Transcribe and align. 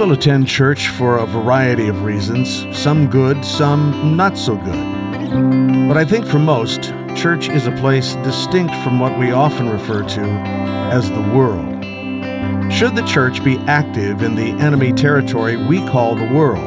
People 0.00 0.14
attend 0.14 0.48
church 0.48 0.88
for 0.88 1.18
a 1.18 1.26
variety 1.26 1.88
of 1.88 2.04
reasons, 2.04 2.64
some 2.74 3.06
good, 3.06 3.44
some 3.44 4.16
not 4.16 4.38
so 4.38 4.56
good. 4.56 5.88
But 5.88 5.98
I 5.98 6.06
think 6.06 6.24
for 6.24 6.38
most, 6.38 6.84
church 7.14 7.50
is 7.50 7.66
a 7.66 7.72
place 7.72 8.14
distinct 8.24 8.72
from 8.76 8.98
what 8.98 9.18
we 9.18 9.30
often 9.30 9.68
refer 9.68 10.02
to 10.02 10.22
as 10.90 11.10
the 11.10 11.20
world. 11.36 11.84
Should 12.72 12.96
the 12.96 13.04
church 13.06 13.44
be 13.44 13.58
active 13.66 14.22
in 14.22 14.36
the 14.36 14.52
enemy 14.52 14.94
territory 14.94 15.58
we 15.58 15.86
call 15.86 16.14
the 16.14 16.32
world? 16.32 16.64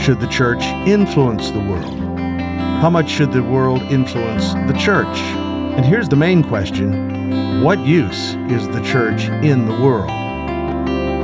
Should 0.00 0.20
the 0.20 0.28
church 0.28 0.62
influence 0.86 1.50
the 1.50 1.58
world? 1.58 1.98
How 2.80 2.90
much 2.90 3.10
should 3.10 3.32
the 3.32 3.42
world 3.42 3.82
influence 3.82 4.52
the 4.70 4.78
church? 4.78 5.18
And 5.74 5.84
here's 5.84 6.08
the 6.08 6.14
main 6.14 6.44
question 6.44 7.64
What 7.64 7.80
use 7.80 8.34
is 8.48 8.68
the 8.68 8.84
church 8.84 9.24
in 9.24 9.66
the 9.66 9.82
world? 9.82 10.25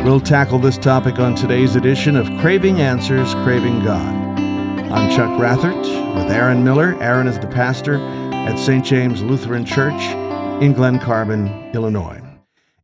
We'll 0.05 0.19
tackle 0.19 0.59
this 0.59 0.79
topic 0.79 1.21
on 1.21 1.37
today's 1.37 1.77
edition 1.77 2.17
of 2.17 2.27
Craving 2.41 2.81
Answers, 2.81 3.35
Craving 3.45 3.85
God. 3.85 4.13
I'm 4.91 5.09
Chuck 5.09 5.31
Rathert 5.41 6.17
with 6.17 6.29
Aaron 6.33 6.65
Miller. 6.65 7.01
Aaron 7.01 7.29
is 7.29 7.39
the 7.39 7.47
pastor 7.47 7.99
at 8.33 8.59
St. 8.59 8.85
James 8.85 9.23
Lutheran 9.23 9.65
Church 9.65 10.03
in 10.61 10.73
Glen 10.73 10.99
Carbon, 10.99 11.71
Illinois. 11.73 12.21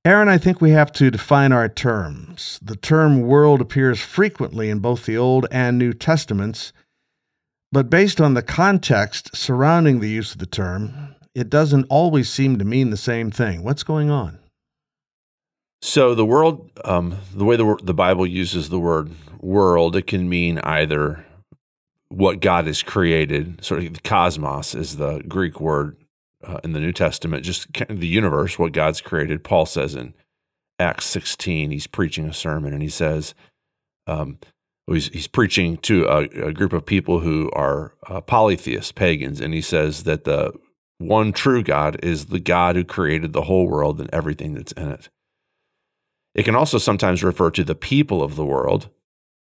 Aaron, 0.05 0.29
I 0.29 0.39
think 0.39 0.61
we 0.61 0.71
have 0.71 0.93
to 0.93 1.11
define 1.11 1.51
our 1.51 1.69
terms. 1.69 2.61
The 2.63 2.77
term 2.77 3.23
world 3.23 3.61
appears 3.61 3.99
frequently 3.99 4.71
in 4.71 4.79
both 4.79 5.05
the 5.05 5.19
Old 5.19 5.49
and 5.51 5.77
New 5.77 5.95
Testaments, 5.95 6.73
but 7.73 7.91
based 7.91 8.21
on 8.21 8.35
the 8.35 8.43
context 8.43 9.35
surrounding 9.35 9.99
the 9.99 10.09
use 10.09 10.31
of 10.35 10.39
the 10.39 10.47
term, 10.47 11.17
it 11.35 11.51
doesn't 11.51 11.87
always 11.91 12.31
seem 12.31 12.61
to 12.61 12.65
mean 12.65 12.91
the 12.91 12.97
same 12.97 13.33
thing. 13.33 13.65
What's 13.65 13.83
going 13.83 14.09
on? 14.09 14.39
So 15.81 16.15
the 16.15 16.25
world, 16.25 16.71
um, 16.85 17.19
the 17.35 17.45
way 17.45 17.57
the 17.57 17.79
the 17.83 17.95
Bible 17.95 18.27
uses 18.27 18.69
the 18.69 18.81
word 18.81 19.13
world, 19.41 19.95
it 19.97 20.07
can 20.07 20.29
mean 20.29 20.59
either 20.59 21.25
what 22.09 22.41
God 22.41 22.67
has 22.67 22.83
created. 22.83 23.65
Sort 23.65 23.85
of 23.85 23.95
the 23.95 24.01
cosmos 24.01 24.75
is 24.75 24.97
the 24.97 25.21
Greek 25.29 25.61
word 25.61 25.97
uh, 26.47 26.59
in 26.65 26.73
the 26.73 26.81
New 26.81 26.93
Testament, 26.93 27.45
just 27.45 27.73
the 27.89 28.07
universe, 28.07 28.59
what 28.59 28.73
God's 28.73 29.01
created. 29.01 29.45
Paul 29.45 29.67
says 29.67 29.95
in 29.95 30.15
Acts 30.79 31.07
16, 31.07 31.71
he's 31.71 31.87
preaching 31.87 32.27
a 32.27 32.33
sermon 32.33 32.73
and 32.73 32.83
he 32.83 32.89
says, 32.89 33.35
um, 34.07 34.39
he's, 34.87 35.09
he's 35.09 35.27
preaching 35.27 35.77
to 35.79 36.07
a, 36.07 36.47
a, 36.47 36.53
group 36.53 36.73
of 36.73 36.87
people 36.87 37.21
who 37.21 37.51
are 37.53 37.95
uh, 38.07 38.21
polytheists, 38.21 38.93
pagans, 38.93 39.41
and 39.41 39.53
he 39.53 39.61
says 39.61 40.05
that 40.05 40.25
the 40.25 40.53
one 40.99 41.33
true 41.33 41.63
God 41.63 41.99
is 42.03 42.27
the 42.27 42.41
God 42.41 42.77
who 42.77 42.85
created 42.85 43.33
the 43.33 43.43
whole 43.43 43.69
world 43.69 44.01
and 44.01 44.09
everything 44.13 44.55
that's 44.55 44.73
in 44.73 44.89
it. 44.89 45.09
It 46.39 46.45
can 46.45 46.55
also 46.55 46.79
sometimes 46.79 47.25
refer 47.25 47.51
to 47.51 47.65
the 47.65 47.75
people 47.75 48.23
of 48.23 48.37
the 48.37 48.45
world. 48.45 48.91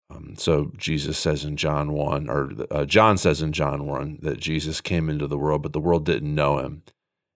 Um, 0.09 0.33
so 0.35 0.71
Jesus 0.77 1.15
says 1.15 1.45
in 1.45 1.55
John 1.55 1.93
1, 1.93 2.27
or 2.27 2.53
uh, 2.71 2.85
John 2.85 3.19
says 3.19 3.39
in 3.39 3.51
John 3.51 3.85
1, 3.85 4.17
that 4.23 4.39
Jesus 4.39 4.81
came 4.81 5.07
into 5.07 5.27
the 5.27 5.37
world, 5.37 5.61
but 5.61 5.73
the 5.73 5.79
world 5.79 6.07
didn't 6.07 6.33
know 6.33 6.57
him. 6.57 6.81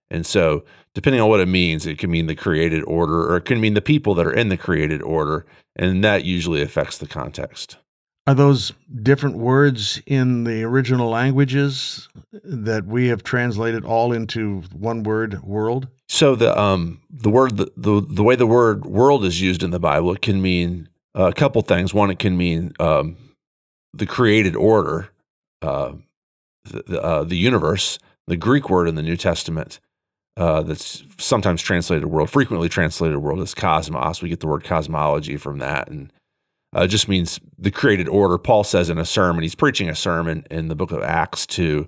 And 0.10 0.26
so, 0.26 0.64
depending 0.96 1.22
on 1.22 1.30
what 1.30 1.42
it 1.42 1.48
means, 1.48 1.86
it 1.86 2.00
can 2.00 2.10
mean 2.10 2.26
the 2.26 2.34
created 2.34 2.84
order, 2.86 3.32
or 3.32 3.38
it 3.38 3.46
can 3.46 3.62
mean 3.62 3.76
the 3.76 3.82
people 3.82 4.16
that 4.16 4.26
are 4.26 4.34
in 4.34 4.50
the 4.50 4.58
created 4.58 5.04
order. 5.04 5.46
And 5.76 6.04
that 6.04 6.26
usually 6.26 6.64
affects 6.64 6.98
the 6.98 7.08
context. 7.08 7.78
Are 8.28 8.34
those 8.34 8.74
different 9.04 9.38
words 9.38 10.02
in 10.08 10.46
the 10.46 10.64
original 10.64 11.10
languages 11.10 12.10
that 12.44 12.86
we 12.86 13.08
have 13.10 13.24
translated 13.24 13.86
all 13.86 14.12
into 14.12 14.64
one 14.74 15.04
word, 15.04 15.44
world? 15.44 15.88
So 16.08 16.36
the 16.36 16.60
um 16.60 17.02
the 17.10 17.30
word 17.30 17.58
the, 17.58 17.72
the 17.78 18.02
the 18.02 18.24
way 18.24 18.36
the 18.36 18.48
word 18.48 18.86
world 18.86 19.26
is 19.26 19.42
used 19.42 19.64
in 19.64 19.72
the 19.72 19.80
Bible 19.80 20.12
it 20.14 20.22
can 20.22 20.42
mean 20.42 20.90
a 21.16 21.34
couple 21.34 21.62
things. 21.62 21.94
One, 21.94 22.12
it 22.12 22.20
can 22.20 22.38
mean 22.38 22.74
um, 22.80 23.16
the 23.94 24.06
created 24.06 24.56
order, 24.56 25.10
uh, 25.62 25.94
the 26.66 27.02
uh, 27.02 27.24
the 27.24 27.38
universe. 27.38 27.98
The 28.28 28.38
Greek 28.38 28.72
word 28.72 28.88
in 28.88 28.96
the 28.96 29.04
New 29.04 29.18
Testament 29.18 29.80
uh, 30.36 30.64
that's 30.64 31.04
sometimes 31.20 31.62
translated 31.62 32.06
world, 32.06 32.32
frequently 32.32 32.68
translated 32.68 33.20
world, 33.20 33.40
is 33.40 33.54
cosmos. 33.54 34.22
We 34.22 34.30
get 34.30 34.40
the 34.40 34.48
word 34.48 34.64
cosmology 34.64 35.38
from 35.38 35.60
that, 35.60 35.90
and 35.90 36.12
uh, 36.76 36.86
just 36.86 37.08
means 37.08 37.40
the 37.58 37.72
created 37.72 38.10
order. 38.10 38.38
Paul 38.38 38.66
says 38.66 38.90
in 38.90 38.98
a 38.98 39.06
sermon, 39.06 39.44
he's 39.44 39.56
preaching 39.56 39.90
a 39.90 39.96
sermon 39.96 40.46
in 40.52 40.68
the 40.68 40.76
book 40.76 40.92
of 40.92 41.02
Acts 41.02 41.48
to 41.48 41.88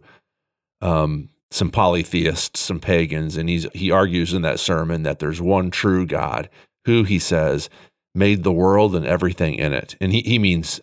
um, 0.81 1.27
some 1.51 1.69
polytheists, 1.69 2.61
some 2.61 2.79
pagans, 2.79 3.35
and 3.35 3.49
he's 3.49 3.67
he 3.73 3.91
argues 3.91 4.33
in 4.33 4.43
that 4.43 4.59
sermon 4.59 5.03
that 5.03 5.19
there's 5.19 5.41
one 5.41 5.71
true 5.71 6.05
God 6.05 6.49
who 6.85 7.03
he 7.03 7.19
says 7.19 7.69
made 8.15 8.43
the 8.43 8.51
world 8.51 8.95
and 8.95 9.05
everything 9.05 9.55
in 9.55 9.73
it, 9.73 9.97
and 9.99 10.13
he 10.13 10.21
he 10.21 10.39
means 10.39 10.79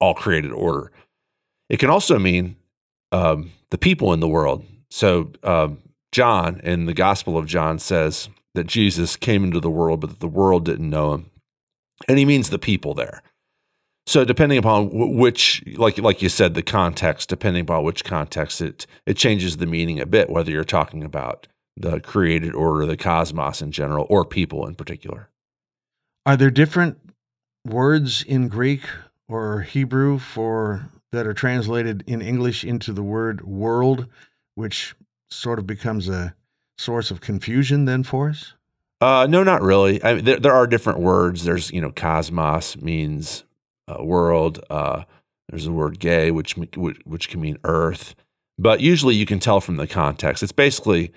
all 0.00 0.14
created 0.14 0.50
order. 0.50 0.90
It 1.68 1.78
can 1.78 1.90
also 1.90 2.18
mean 2.18 2.56
um, 3.12 3.50
the 3.70 3.78
people 3.78 4.14
in 4.14 4.20
the 4.20 4.28
world. 4.28 4.64
So 4.90 5.30
um, 5.42 5.78
John 6.10 6.58
in 6.60 6.86
the 6.86 6.94
Gospel 6.94 7.36
of 7.36 7.46
John 7.46 7.78
says 7.78 8.30
that 8.54 8.66
Jesus 8.66 9.16
came 9.16 9.44
into 9.44 9.60
the 9.60 9.70
world, 9.70 10.00
but 10.00 10.10
that 10.10 10.20
the 10.20 10.28
world 10.28 10.64
didn't 10.64 10.88
know 10.88 11.12
him 11.12 11.30
and 12.08 12.18
he 12.18 12.24
means 12.24 12.50
the 12.50 12.58
people 12.58 12.94
there. 12.94 13.22
So 14.06 14.24
depending 14.24 14.58
upon 14.58 14.90
which, 15.16 15.62
like 15.76 15.98
like 15.98 16.20
you 16.20 16.28
said, 16.28 16.54
the 16.54 16.62
context, 16.62 17.28
depending 17.28 17.62
upon 17.62 17.84
which 17.84 18.04
context, 18.04 18.60
it 18.60 18.86
it 19.06 19.16
changes 19.16 19.56
the 19.56 19.66
meaning 19.66 19.98
a 19.98 20.06
bit. 20.06 20.28
Whether 20.28 20.50
you're 20.50 20.64
talking 20.64 21.02
about 21.02 21.46
the 21.76 22.00
created 22.00 22.54
order, 22.54 22.86
the 22.86 22.96
cosmos 22.96 23.62
in 23.62 23.72
general, 23.72 24.06
or 24.08 24.24
people 24.24 24.66
in 24.66 24.74
particular. 24.74 25.30
Are 26.26 26.36
there 26.36 26.50
different 26.50 26.98
words 27.66 28.22
in 28.22 28.48
Greek 28.48 28.82
or 29.28 29.62
Hebrew 29.62 30.18
for 30.18 30.90
that 31.12 31.26
are 31.26 31.34
translated 31.34 32.04
in 32.06 32.20
English 32.20 32.64
into 32.64 32.92
the 32.92 33.02
word 33.02 33.42
world, 33.42 34.06
which 34.54 34.94
sort 35.30 35.58
of 35.58 35.66
becomes 35.66 36.08
a 36.08 36.34
source 36.78 37.10
of 37.10 37.20
confusion 37.20 37.84
then 37.86 38.02
for 38.02 38.28
us? 38.30 38.54
Uh, 39.04 39.26
no, 39.26 39.42
not 39.42 39.60
really. 39.60 40.02
I 40.02 40.14
there, 40.14 40.38
there 40.40 40.54
are 40.54 40.66
different 40.66 40.98
words. 40.98 41.44
There's, 41.44 41.70
you 41.70 41.82
know, 41.82 41.90
cosmos 41.90 42.74
means 42.78 43.44
uh, 43.86 44.02
world. 44.02 44.64
Uh, 44.70 45.04
there's 45.50 45.66
the 45.66 45.72
word 45.72 45.98
gay, 45.98 46.30
which, 46.30 46.56
which 46.56 47.28
can 47.28 47.42
mean 47.42 47.58
earth. 47.64 48.14
But 48.58 48.80
usually, 48.80 49.14
you 49.14 49.26
can 49.26 49.40
tell 49.40 49.60
from 49.60 49.76
the 49.76 49.86
context. 49.86 50.42
It's 50.42 50.52
basically 50.52 51.12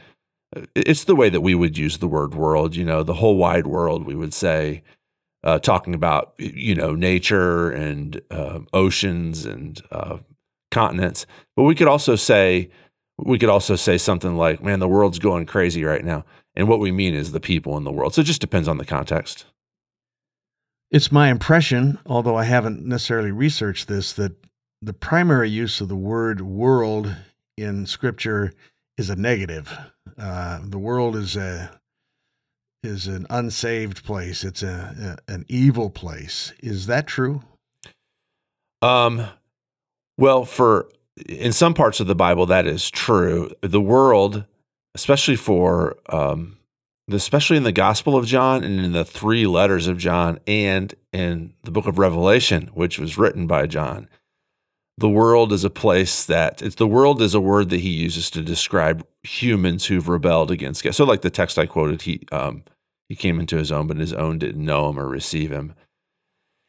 it's 0.76 1.06
the 1.06 1.16
way 1.16 1.30
that 1.30 1.40
we 1.40 1.56
would 1.56 1.78
use 1.78 2.00
the 2.00 2.10
word 2.10 2.36
world. 2.36 2.76
You 2.76 2.84
know, 2.84 3.04
the 3.04 3.14
whole 3.14 3.38
wide 3.38 3.68
world. 3.68 4.06
We 4.06 4.16
would 4.16 4.34
say, 4.34 4.84
uh, 5.46 5.60
talking 5.60 5.94
about 5.94 6.34
you 6.38 6.76
know 6.76 6.94
nature 6.94 7.72
and 7.72 8.20
uh, 8.30 8.60
oceans 8.74 9.46
and 9.46 9.82
uh, 9.94 10.18
continents. 10.72 11.26
But 11.56 11.64
we 11.64 11.74
could 11.74 11.88
also 11.88 12.18
say 12.18 12.70
we 13.18 13.40
could 13.40 13.48
also 13.48 13.78
say 13.78 13.98
something 13.98 14.36
like, 14.36 14.62
"Man, 14.62 14.80
the 14.80 14.90
world's 14.90 15.20
going 15.20 15.46
crazy 15.46 15.86
right 15.86 16.04
now." 16.04 16.26
And 16.58 16.68
what 16.68 16.80
we 16.80 16.92
mean 16.92 17.14
is 17.14 17.32
the 17.32 17.40
people 17.40 17.78
in 17.78 17.84
the 17.84 17.92
world. 17.92 18.16
So 18.16 18.22
it 18.22 18.26
just 18.26 18.42
depends 18.42 18.68
on 18.68 18.80
the 18.80 18.86
context. 18.86 19.46
It's 20.90 21.12
my 21.12 21.30
impression, 21.30 22.00
although 22.08 22.36
I 22.36 22.46
haven't 22.46 22.84
necessarily 22.84 23.30
researched 23.30 23.88
this, 23.88 24.12
that 24.14 24.34
the 24.82 24.94
primary 24.94 25.52
use 25.52 25.82
of 25.82 25.88
the 25.88 25.96
word 25.96 26.42
world 26.42 27.16
in 27.58 27.86
Scripture 27.86 28.54
is 28.98 29.12
a 29.12 29.16
negative. 29.16 29.78
Uh, 30.18 30.62
the 30.64 30.80
world 30.80 31.16
is 31.16 31.36
a 31.36 31.80
is 32.82 33.06
an 33.06 33.28
unsaved 33.30 34.04
place. 34.04 34.44
It's 34.44 34.64
a, 34.64 35.18
a, 35.28 35.32
an 35.32 35.46
evil 35.48 35.92
place. 35.92 36.54
Is 36.60 36.88
that 36.88 37.06
true? 37.06 37.42
Um, 38.82 39.28
well, 40.18 40.44
for 40.44 40.90
in 41.28 41.52
some 41.52 41.76
parts 41.76 42.00
of 42.00 42.08
the 42.08 42.16
Bible, 42.16 42.48
that 42.48 42.66
is 42.66 42.90
true. 42.90 43.52
The 43.62 43.82
world 43.82 44.46
especially 44.98 45.36
for 45.36 45.96
um, 46.10 46.57
especially 47.16 47.58
in 47.58 47.64
the 47.64 47.72
Gospel 47.72 48.18
of 48.18 48.26
John 48.26 48.64
and 48.64 48.80
in 48.80 48.92
the 48.92 49.06
three 49.06 49.48
letters 49.48 49.88
of 49.88 49.98
John 49.98 50.40
and 50.46 50.94
in 51.14 51.54
the 51.64 51.72
book 51.72 51.88
of 51.88 51.98
Revelation, 51.98 52.70
which 52.74 53.00
was 53.00 53.18
written 53.18 53.48
by 53.48 53.66
John. 53.66 54.10
The 54.98 55.10
world 55.10 55.54
is 55.54 55.64
a 55.64 55.70
place 55.70 56.26
that 56.26 56.62
it's 56.62 56.76
the 56.76 56.88
world 56.88 57.22
is 57.22 57.36
a 57.36 57.40
word 57.40 57.70
that 57.70 57.82
he 57.82 57.90
uses 57.90 58.32
to 58.32 58.42
describe 58.42 59.06
humans 59.24 59.86
who've 59.86 60.08
rebelled 60.08 60.50
against 60.50 60.84
God. 60.84 60.96
So, 60.96 61.06
like 61.06 61.22
the 61.22 61.30
text 61.30 61.60
I 61.60 61.68
quoted, 61.68 62.02
he 62.02 62.24
um, 62.32 62.64
he 63.08 63.16
came 63.16 63.40
into 63.40 63.58
his 63.58 63.72
own, 63.72 63.86
but 63.86 63.98
his 63.98 64.14
own 64.14 64.40
didn't 64.40 64.66
know 64.66 64.90
him 64.90 65.00
or 65.00 65.08
receive 65.08 65.52
him. 65.52 65.76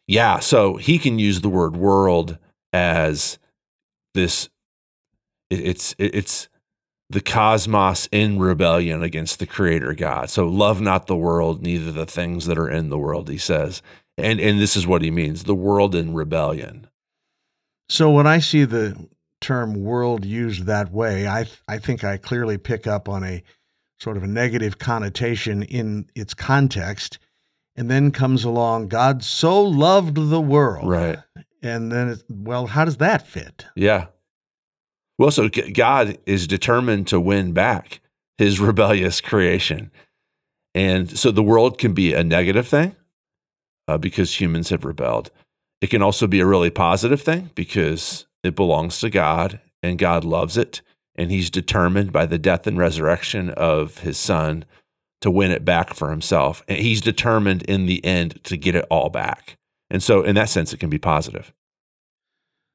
Yeah, 0.06 0.40
so 0.40 0.76
he 0.76 0.98
can 0.98 1.18
use 1.18 1.40
the 1.40 1.48
word 1.48 1.74
world 1.74 2.36
as 2.72 3.38
this. 4.14 4.50
it's 5.48 5.94
it's 5.98 6.48
the 7.10 7.20
cosmos 7.20 8.08
in 8.12 8.38
rebellion 8.38 9.02
against 9.02 9.38
the 9.38 9.46
creator 9.46 9.94
God. 9.94 10.30
So 10.30 10.46
love 10.46 10.80
not 10.80 11.06
the 11.06 11.16
world, 11.16 11.62
neither 11.62 11.90
the 11.90 12.06
things 12.06 12.46
that 12.46 12.58
are 12.58 12.68
in 12.68 12.90
the 12.90 12.98
world, 12.98 13.28
he 13.28 13.38
says. 13.38 13.82
And 14.16 14.40
and 14.40 14.60
this 14.60 14.76
is 14.76 14.86
what 14.86 15.02
he 15.02 15.10
means, 15.10 15.44
the 15.44 15.54
world 15.54 15.94
in 15.94 16.14
rebellion. 16.14 16.88
So 17.88 18.10
when 18.10 18.26
I 18.26 18.40
see 18.40 18.64
the 18.64 19.08
term 19.40 19.74
world 19.74 20.24
used 20.24 20.64
that 20.66 20.92
way, 20.92 21.26
I 21.26 21.46
I 21.66 21.78
think 21.78 22.04
I 22.04 22.16
clearly 22.16 22.58
pick 22.58 22.86
up 22.86 23.08
on 23.08 23.24
a 23.24 23.42
sort 24.00 24.16
of 24.16 24.22
a 24.22 24.28
negative 24.28 24.78
connotation 24.78 25.62
in 25.62 26.10
its 26.14 26.34
context. 26.34 27.18
And 27.76 27.88
then 27.88 28.10
comes 28.10 28.42
along, 28.42 28.88
God 28.88 29.22
so 29.22 29.62
loved 29.62 30.16
the 30.16 30.40
world. 30.40 30.88
Right. 30.88 31.18
And 31.62 31.92
then, 31.92 32.08
it, 32.08 32.24
well, 32.28 32.66
how 32.66 32.84
does 32.84 32.96
that 32.96 33.24
fit? 33.24 33.66
Yeah. 33.76 34.06
Well, 35.18 35.30
so 35.30 35.48
God 35.48 36.18
is 36.26 36.46
determined 36.46 37.08
to 37.08 37.20
win 37.20 37.52
back 37.52 38.00
his 38.38 38.60
rebellious 38.60 39.20
creation. 39.20 39.90
And 40.74 41.18
so 41.18 41.30
the 41.30 41.42
world 41.42 41.78
can 41.78 41.92
be 41.92 42.14
a 42.14 42.22
negative 42.22 42.68
thing 42.68 42.94
uh, 43.88 43.98
because 43.98 44.40
humans 44.40 44.70
have 44.70 44.84
rebelled. 44.84 45.30
It 45.80 45.90
can 45.90 46.02
also 46.02 46.26
be 46.26 46.40
a 46.40 46.46
really 46.46 46.70
positive 46.70 47.20
thing 47.20 47.50
because 47.54 48.26
it 48.42 48.54
belongs 48.54 49.00
to 49.00 49.10
God 49.10 49.60
and 49.82 49.98
God 49.98 50.24
loves 50.24 50.56
it. 50.56 50.82
And 51.16 51.30
he's 51.32 51.50
determined 51.50 52.12
by 52.12 52.26
the 52.26 52.38
death 52.38 52.66
and 52.66 52.78
resurrection 52.78 53.50
of 53.50 53.98
his 53.98 54.16
son 54.18 54.64
to 55.20 55.30
win 55.32 55.50
it 55.50 55.64
back 55.64 55.94
for 55.94 56.10
himself. 56.10 56.62
And 56.68 56.78
he's 56.78 57.00
determined 57.00 57.62
in 57.62 57.86
the 57.86 58.04
end 58.04 58.42
to 58.44 58.56
get 58.56 58.76
it 58.76 58.86
all 58.88 59.08
back. 59.08 59.56
And 59.90 60.00
so, 60.02 60.22
in 60.22 60.36
that 60.36 60.48
sense, 60.48 60.72
it 60.72 60.78
can 60.78 60.90
be 60.90 60.98
positive. 60.98 61.52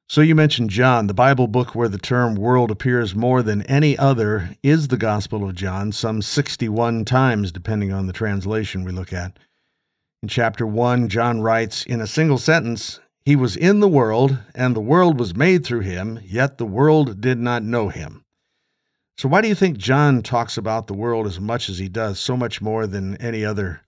So, 0.06 0.20
you 0.20 0.34
mentioned 0.34 0.68
John. 0.68 1.06
The 1.06 1.14
Bible 1.14 1.46
book 1.46 1.74
where 1.74 1.88
the 1.88 1.98
term 1.98 2.34
world 2.34 2.70
appears 2.70 3.14
more 3.14 3.42
than 3.42 3.62
any 3.62 3.96
other 3.96 4.50
is 4.62 4.88
the 4.88 4.98
Gospel 4.98 5.48
of 5.48 5.54
John, 5.54 5.92
some 5.92 6.20
61 6.20 7.06
times, 7.06 7.50
depending 7.50 7.90
on 7.90 8.06
the 8.06 8.12
translation 8.12 8.84
we 8.84 8.92
look 8.92 9.14
at. 9.14 9.38
In 10.22 10.28
chapter 10.28 10.66
1, 10.66 11.08
John 11.08 11.40
writes 11.40 11.84
in 11.86 12.02
a 12.02 12.06
single 12.06 12.36
sentence 12.36 13.00
He 13.24 13.34
was 13.34 13.56
in 13.56 13.80
the 13.80 13.88
world, 13.88 14.38
and 14.54 14.76
the 14.76 14.80
world 14.80 15.18
was 15.18 15.34
made 15.34 15.64
through 15.64 15.80
him, 15.80 16.20
yet 16.22 16.58
the 16.58 16.66
world 16.66 17.22
did 17.22 17.38
not 17.38 17.62
know 17.62 17.88
him. 17.88 18.24
So, 19.16 19.28
why 19.28 19.40
do 19.40 19.48
you 19.48 19.54
think 19.54 19.78
John 19.78 20.22
talks 20.22 20.58
about 20.58 20.86
the 20.86 20.94
world 20.94 21.26
as 21.26 21.40
much 21.40 21.70
as 21.70 21.78
he 21.78 21.88
does, 21.88 22.20
so 22.20 22.36
much 22.36 22.60
more 22.60 22.86
than 22.86 23.16
any 23.16 23.42
other 23.42 23.80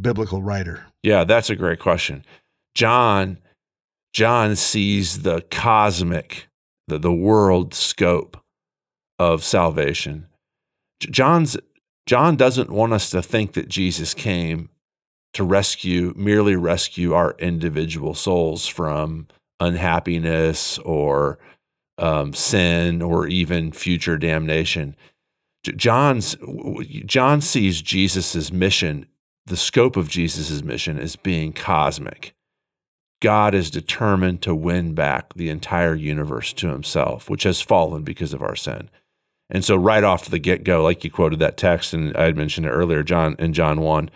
biblical 0.00 0.42
writer? 0.42 0.86
Yeah, 1.02 1.24
that's 1.24 1.50
a 1.50 1.56
great 1.56 1.78
question. 1.78 2.24
John 2.74 3.38
John 4.16 4.56
sees 4.56 5.24
the 5.24 5.42
cosmic, 5.50 6.48
the, 6.88 6.98
the 6.98 7.12
world 7.12 7.74
scope 7.74 8.38
of 9.18 9.44
salvation. 9.44 10.28
John's 11.00 11.58
John 12.06 12.34
doesn't 12.34 12.70
want 12.70 12.94
us 12.94 13.10
to 13.10 13.20
think 13.20 13.52
that 13.52 13.68
Jesus 13.68 14.14
came 14.14 14.70
to 15.34 15.44
rescue, 15.44 16.14
merely 16.16 16.56
rescue 16.56 17.12
our 17.12 17.36
individual 17.38 18.14
souls 18.14 18.66
from 18.66 19.26
unhappiness 19.60 20.78
or 20.78 21.38
um, 21.98 22.32
sin 22.32 23.02
or 23.02 23.26
even 23.26 23.70
future 23.70 24.16
damnation. 24.16 24.96
John's 25.62 26.36
John 27.04 27.42
sees 27.42 27.82
Jesus's 27.82 28.50
mission, 28.50 29.04
the 29.44 29.58
scope 29.58 29.94
of 29.94 30.08
Jesus's 30.08 30.64
mission, 30.64 30.98
as 30.98 31.16
being 31.16 31.52
cosmic. 31.52 32.32
God 33.20 33.54
is 33.54 33.70
determined 33.70 34.42
to 34.42 34.54
win 34.54 34.94
back 34.94 35.32
the 35.34 35.48
entire 35.48 35.94
universe 35.94 36.52
to 36.54 36.68
himself, 36.68 37.30
which 37.30 37.44
has 37.44 37.62
fallen 37.62 38.02
because 38.02 38.34
of 38.34 38.42
our 38.42 38.56
sin. 38.56 38.90
And 39.48 39.64
so, 39.64 39.76
right 39.76 40.04
off 40.04 40.26
the 40.26 40.38
get 40.38 40.64
go, 40.64 40.82
like 40.82 41.04
you 41.04 41.10
quoted 41.10 41.38
that 41.38 41.56
text, 41.56 41.94
and 41.94 42.16
I 42.16 42.24
had 42.24 42.36
mentioned 42.36 42.66
it 42.66 42.70
earlier, 42.70 43.02
John 43.02 43.36
in 43.38 43.52
John 43.52 43.80
1, 43.80 44.10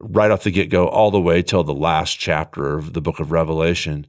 right 0.00 0.30
off 0.30 0.44
the 0.44 0.50
get 0.50 0.70
go, 0.70 0.86
all 0.86 1.10
the 1.10 1.20
way 1.20 1.42
till 1.42 1.64
the 1.64 1.74
last 1.74 2.18
chapter 2.18 2.78
of 2.78 2.92
the 2.92 3.00
book 3.00 3.18
of 3.20 3.32
Revelation, 3.32 4.06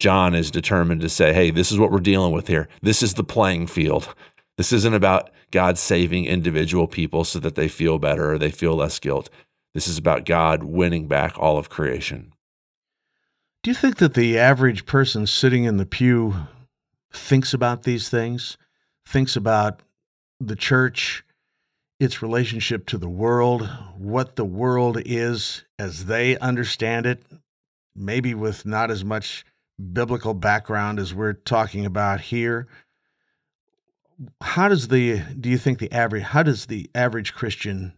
John 0.00 0.34
is 0.34 0.50
determined 0.50 1.00
to 1.02 1.08
say, 1.08 1.32
hey, 1.32 1.50
this 1.50 1.70
is 1.70 1.78
what 1.78 1.92
we're 1.92 2.00
dealing 2.00 2.32
with 2.32 2.48
here. 2.48 2.68
This 2.82 3.02
is 3.02 3.14
the 3.14 3.24
playing 3.24 3.68
field. 3.68 4.12
This 4.58 4.72
isn't 4.72 4.94
about 4.94 5.30
God 5.52 5.78
saving 5.78 6.24
individual 6.24 6.88
people 6.88 7.24
so 7.24 7.38
that 7.38 7.54
they 7.54 7.68
feel 7.68 7.98
better 7.98 8.32
or 8.32 8.38
they 8.38 8.50
feel 8.50 8.74
less 8.74 8.98
guilt. 8.98 9.30
This 9.74 9.86
is 9.86 9.98
about 9.98 10.26
God 10.26 10.64
winning 10.64 11.06
back 11.06 11.38
all 11.38 11.56
of 11.56 11.70
creation. 11.70 12.32
Do 13.62 13.70
you 13.70 13.76
think 13.76 13.98
that 13.98 14.14
the 14.14 14.40
average 14.40 14.86
person 14.86 15.24
sitting 15.24 15.62
in 15.64 15.76
the 15.76 15.86
pew 15.86 16.34
thinks 17.12 17.54
about 17.54 17.84
these 17.84 18.08
things? 18.08 18.58
Thinks 19.06 19.36
about 19.36 19.82
the 20.40 20.56
church, 20.56 21.22
its 22.00 22.22
relationship 22.22 22.86
to 22.86 22.98
the 22.98 23.08
world, 23.08 23.68
what 23.96 24.34
the 24.34 24.44
world 24.44 25.00
is 25.06 25.64
as 25.78 26.06
they 26.06 26.36
understand 26.38 27.06
it, 27.06 27.22
maybe 27.94 28.34
with 28.34 28.66
not 28.66 28.90
as 28.90 29.04
much 29.04 29.44
biblical 29.92 30.34
background 30.34 30.98
as 30.98 31.14
we're 31.14 31.32
talking 31.32 31.86
about 31.86 32.20
here. 32.20 32.66
How 34.40 34.66
does 34.66 34.88
the 34.88 35.20
do 35.38 35.48
you 35.48 35.58
think 35.58 35.78
the 35.78 35.92
average 35.92 36.24
how 36.24 36.42
does 36.42 36.66
the 36.66 36.90
average 36.96 37.32
Christian 37.32 37.92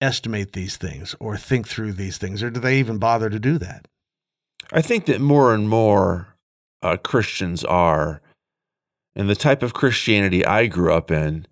estimate 0.00 0.52
these 0.52 0.76
things 0.76 1.16
or 1.18 1.36
think 1.36 1.66
through 1.66 1.94
these 1.94 2.18
things 2.18 2.40
or 2.40 2.50
do 2.50 2.60
they 2.60 2.78
even 2.78 2.98
bother 2.98 3.28
to 3.28 3.40
do 3.40 3.58
that? 3.58 3.88
I 4.72 4.82
think 4.82 5.06
that 5.06 5.20
more 5.20 5.54
and 5.54 5.68
more 5.68 6.36
uh, 6.82 6.96
Christians 6.96 7.64
are, 7.64 8.20
and 9.14 9.28
the 9.28 9.36
type 9.36 9.62
of 9.62 9.74
Christianity 9.74 10.44
I 10.44 10.66
grew 10.66 10.92
up 10.92 11.10
in, 11.10 11.46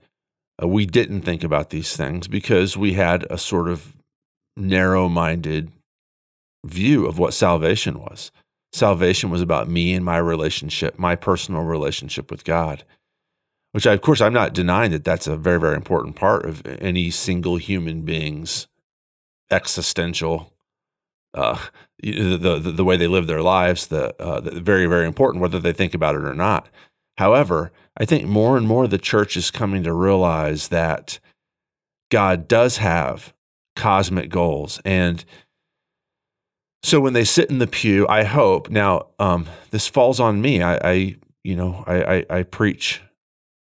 uh, 0.62 0.68
we 0.68 0.86
didn't 0.86 1.22
think 1.22 1.44
about 1.44 1.70
these 1.70 1.96
things 1.96 2.28
because 2.28 2.76
we 2.76 2.94
had 2.94 3.24
a 3.30 3.38
sort 3.38 3.68
of 3.68 3.96
narrow 4.56 5.08
minded 5.08 5.70
view 6.64 7.06
of 7.06 7.18
what 7.18 7.34
salvation 7.34 8.00
was. 8.00 8.30
Salvation 8.72 9.30
was 9.30 9.42
about 9.42 9.68
me 9.68 9.94
and 9.94 10.04
my 10.04 10.16
relationship, 10.16 10.98
my 10.98 11.14
personal 11.14 11.62
relationship 11.62 12.30
with 12.30 12.44
God, 12.44 12.84
which, 13.72 13.86
I, 13.86 13.92
of 13.92 14.02
course, 14.02 14.20
I'm 14.20 14.32
not 14.32 14.52
denying 14.52 14.90
that 14.92 15.04
that's 15.04 15.26
a 15.26 15.36
very, 15.36 15.60
very 15.60 15.76
important 15.76 16.16
part 16.16 16.44
of 16.44 16.64
any 16.66 17.10
single 17.10 17.56
human 17.56 18.02
being's 18.02 18.66
existential 19.50 20.53
uh, 21.34 21.58
the, 22.02 22.58
the, 22.60 22.72
the 22.72 22.84
way 22.84 22.96
they 22.96 23.06
live 23.06 23.26
their 23.26 23.42
lives, 23.42 23.86
the, 23.88 24.14
uh, 24.22 24.40
the 24.40 24.60
very 24.60 24.86
very 24.86 25.06
important 25.06 25.42
whether 25.42 25.58
they 25.58 25.72
think 25.72 25.94
about 25.94 26.14
it 26.14 26.24
or 26.24 26.34
not. 26.34 26.68
However, 27.18 27.72
I 27.96 28.04
think 28.04 28.26
more 28.26 28.56
and 28.56 28.66
more 28.66 28.86
the 28.86 28.98
church 28.98 29.36
is 29.36 29.50
coming 29.50 29.82
to 29.84 29.92
realize 29.92 30.68
that 30.68 31.18
God 32.10 32.48
does 32.48 32.78
have 32.78 33.32
cosmic 33.76 34.30
goals, 34.30 34.80
and 34.84 35.24
so 36.84 37.00
when 37.00 37.14
they 37.14 37.24
sit 37.24 37.48
in 37.48 37.60
the 37.60 37.66
pew, 37.66 38.06
I 38.08 38.24
hope 38.24 38.68
now 38.68 39.06
um, 39.18 39.46
this 39.70 39.88
falls 39.88 40.20
on 40.20 40.42
me. 40.42 40.62
I, 40.62 40.76
I 40.76 41.16
you 41.42 41.56
know 41.56 41.82
I, 41.86 42.16
I, 42.16 42.26
I 42.30 42.42
preach 42.42 43.00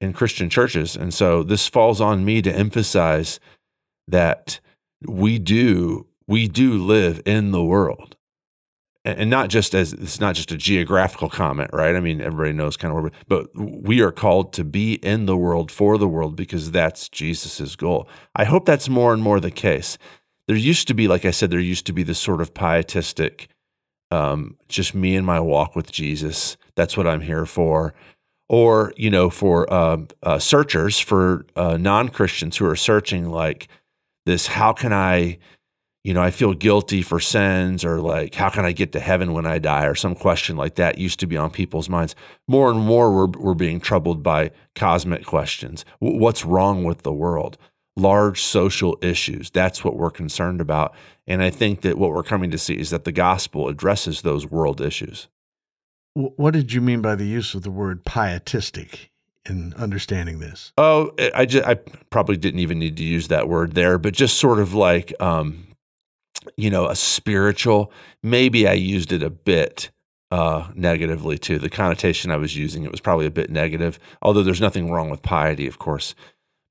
in 0.02 0.12
Christian 0.12 0.50
churches, 0.50 0.98
and 0.98 1.14
so 1.14 1.42
this 1.42 1.68
falls 1.68 2.02
on 2.02 2.26
me 2.26 2.42
to 2.42 2.54
emphasize 2.54 3.40
that 4.10 4.60
we 5.08 5.40
do 5.40 6.06
we 6.28 6.48
do 6.48 6.78
live 6.78 7.22
in 7.26 7.52
the 7.52 7.64
world 7.64 8.16
and 9.06 9.30
not 9.30 9.50
just 9.50 9.76
as 9.76 9.94
it's 9.94 10.20
not 10.20 10.36
just 10.36 10.52
a 10.52 10.58
geographical 10.58 11.30
comment, 11.30 11.70
right? 11.74 11.96
I 11.96 12.00
mean, 12.00 12.22
everybody 12.22 12.54
knows 12.54 12.78
kind 12.78 12.96
of 12.96 13.02
where, 13.02 13.12
but 13.28 13.50
we 13.56 14.02
are 14.02 14.12
called 14.12 14.54
to 14.54 14.64
be 14.64 14.94
in 14.96 15.26
the 15.26 15.36
world 15.36 15.72
for 15.72 15.98
the 15.98 16.08
world 16.08 16.36
because 16.36 16.72
that's 16.72 17.10
Jesus's 17.10 17.76
goal. 17.76 18.08
I 18.36 18.46
hope 18.46 18.66
that's 18.66 18.88
more 18.88 19.14
and 19.14 19.22
more 19.22 19.40
the 19.40 19.52
case. 19.52 19.98
There 20.48 20.56
used 20.56 20.88
to 20.88 20.94
be, 20.94 21.08
like 21.08 21.26
I 21.26 21.32
said, 21.32 21.50
there 21.50 21.60
used 21.60 21.86
to 21.88 21.94
be 21.94 22.04
this 22.04 22.20
sort 22.20 22.42
of 22.42 22.54
pietistic, 22.54 23.50
um, 24.10 24.58
just 24.70 24.96
me 24.96 25.16
and 25.16 25.26
my 25.26 25.40
walk 25.40 25.76
with 25.76 25.92
Jesus. 25.92 26.56
That's 26.76 26.96
what 26.96 27.08
I'm 27.08 27.22
here 27.22 27.46
for. 27.46 27.94
Or, 28.48 28.94
you 28.98 29.10
know, 29.10 29.30
for 29.30 29.74
um, 29.74 30.08
uh, 30.22 30.40
searchers, 30.40 31.00
for 31.00 31.46
uh, 31.56 31.78
non 31.78 32.10
Christians 32.10 32.58
who 32.58 32.66
are 32.68 32.76
searching, 32.76 33.30
like 33.30 33.68
this, 34.26 34.48
how 34.48 34.74
can 34.74 34.94
I 34.94 35.40
you 36.04 36.14
know, 36.14 36.22
I 36.22 36.32
feel 36.32 36.54
guilty 36.54 37.02
for 37.02 37.20
sins 37.20 37.86
or 37.86 38.02
like, 38.02 38.36
how 38.36 38.50
can 38.50 38.66
I 38.66 38.74
get 38.74 38.92
to 38.92 39.00
heaven 39.00 39.32
when 39.32 39.46
I 39.46 39.58
die 39.58 39.86
or 39.86 39.96
some 39.96 40.16
question 40.16 40.58
like 40.58 40.76
that 40.76 40.98
used 40.98 41.20
to 41.22 41.28
be 41.28 41.38
on 41.38 41.50
people's 41.50 41.88
minds. 41.88 42.14
More 42.48 42.70
and 42.70 42.80
more, 42.80 43.12
we're, 43.12 43.28
we're 43.28 43.54
being 43.54 43.80
troubled 43.80 44.22
by 44.22 44.52
cosmic 44.76 45.26
questions. 45.26 45.86
What's 46.00 46.44
wrong 46.44 46.84
with 46.84 47.04
the 47.04 47.14
world? 47.14 47.58
Large 47.96 48.42
social 48.42 48.98
issues. 49.02 49.50
That's 49.50 49.86
what 49.86 49.96
we're 49.96 50.12
concerned 50.12 50.60
about. 50.60 50.94
And 51.26 51.42
I 51.42 51.50
think 51.50 51.82
that 51.82 51.98
what 51.98 52.10
we're 52.10 52.24
coming 52.24 52.52
to 52.52 52.58
see 52.58 52.78
is 52.78 52.90
that 52.90 53.06
the 53.06 53.12
gospel 53.14 53.70
addresses 53.70 54.22
those 54.22 54.46
world 54.46 54.82
issues. 54.82 55.30
What 56.16 56.52
did 56.52 56.74
you 56.74 56.82
mean 56.82 57.02
by 57.02 57.16
the 57.16 57.26
use 57.26 57.56
of 57.56 57.64
the 57.64 57.72
word 57.72 58.04
pietistic? 58.04 59.10
in 59.46 59.74
understanding 59.74 60.40
this? 60.40 60.72
Oh, 60.78 61.12
I 61.36 61.46
just 61.46 61.68
I 61.68 61.76
probably 62.10 62.38
didn't 62.38 62.62
even 62.62 62.80
need 62.80 62.96
to 62.96 63.04
use 63.04 63.28
that 63.28 63.50
word 63.50 63.74
there, 63.74 63.98
but 63.98 64.14
just 64.14 64.38
sort 64.38 64.60
of 64.60 64.74
like 64.74 65.14
um, 65.20 65.68
you 66.58 66.70
know, 66.70 66.88
a 66.88 66.96
spiritual. 66.96 67.92
Maybe 68.22 68.68
I 68.68 68.74
used 68.74 69.12
it 69.12 69.24
a 69.24 69.30
bit 69.30 69.90
uh, 70.32 70.68
negatively 70.76 71.38
too. 71.38 71.60
The 71.60 71.70
connotation 71.70 72.32
I 72.32 72.38
was 72.38 72.58
using 72.58 72.84
it 72.84 72.92
was 72.92 73.02
probably 73.02 73.26
a 73.26 73.32
bit 73.32 73.50
negative. 73.50 74.00
Although 74.22 74.44
there's 74.44 74.62
nothing 74.62 74.92
wrong 74.92 75.10
with 75.10 75.22
piety, 75.22 75.68
of 75.68 75.80
course, 75.80 76.16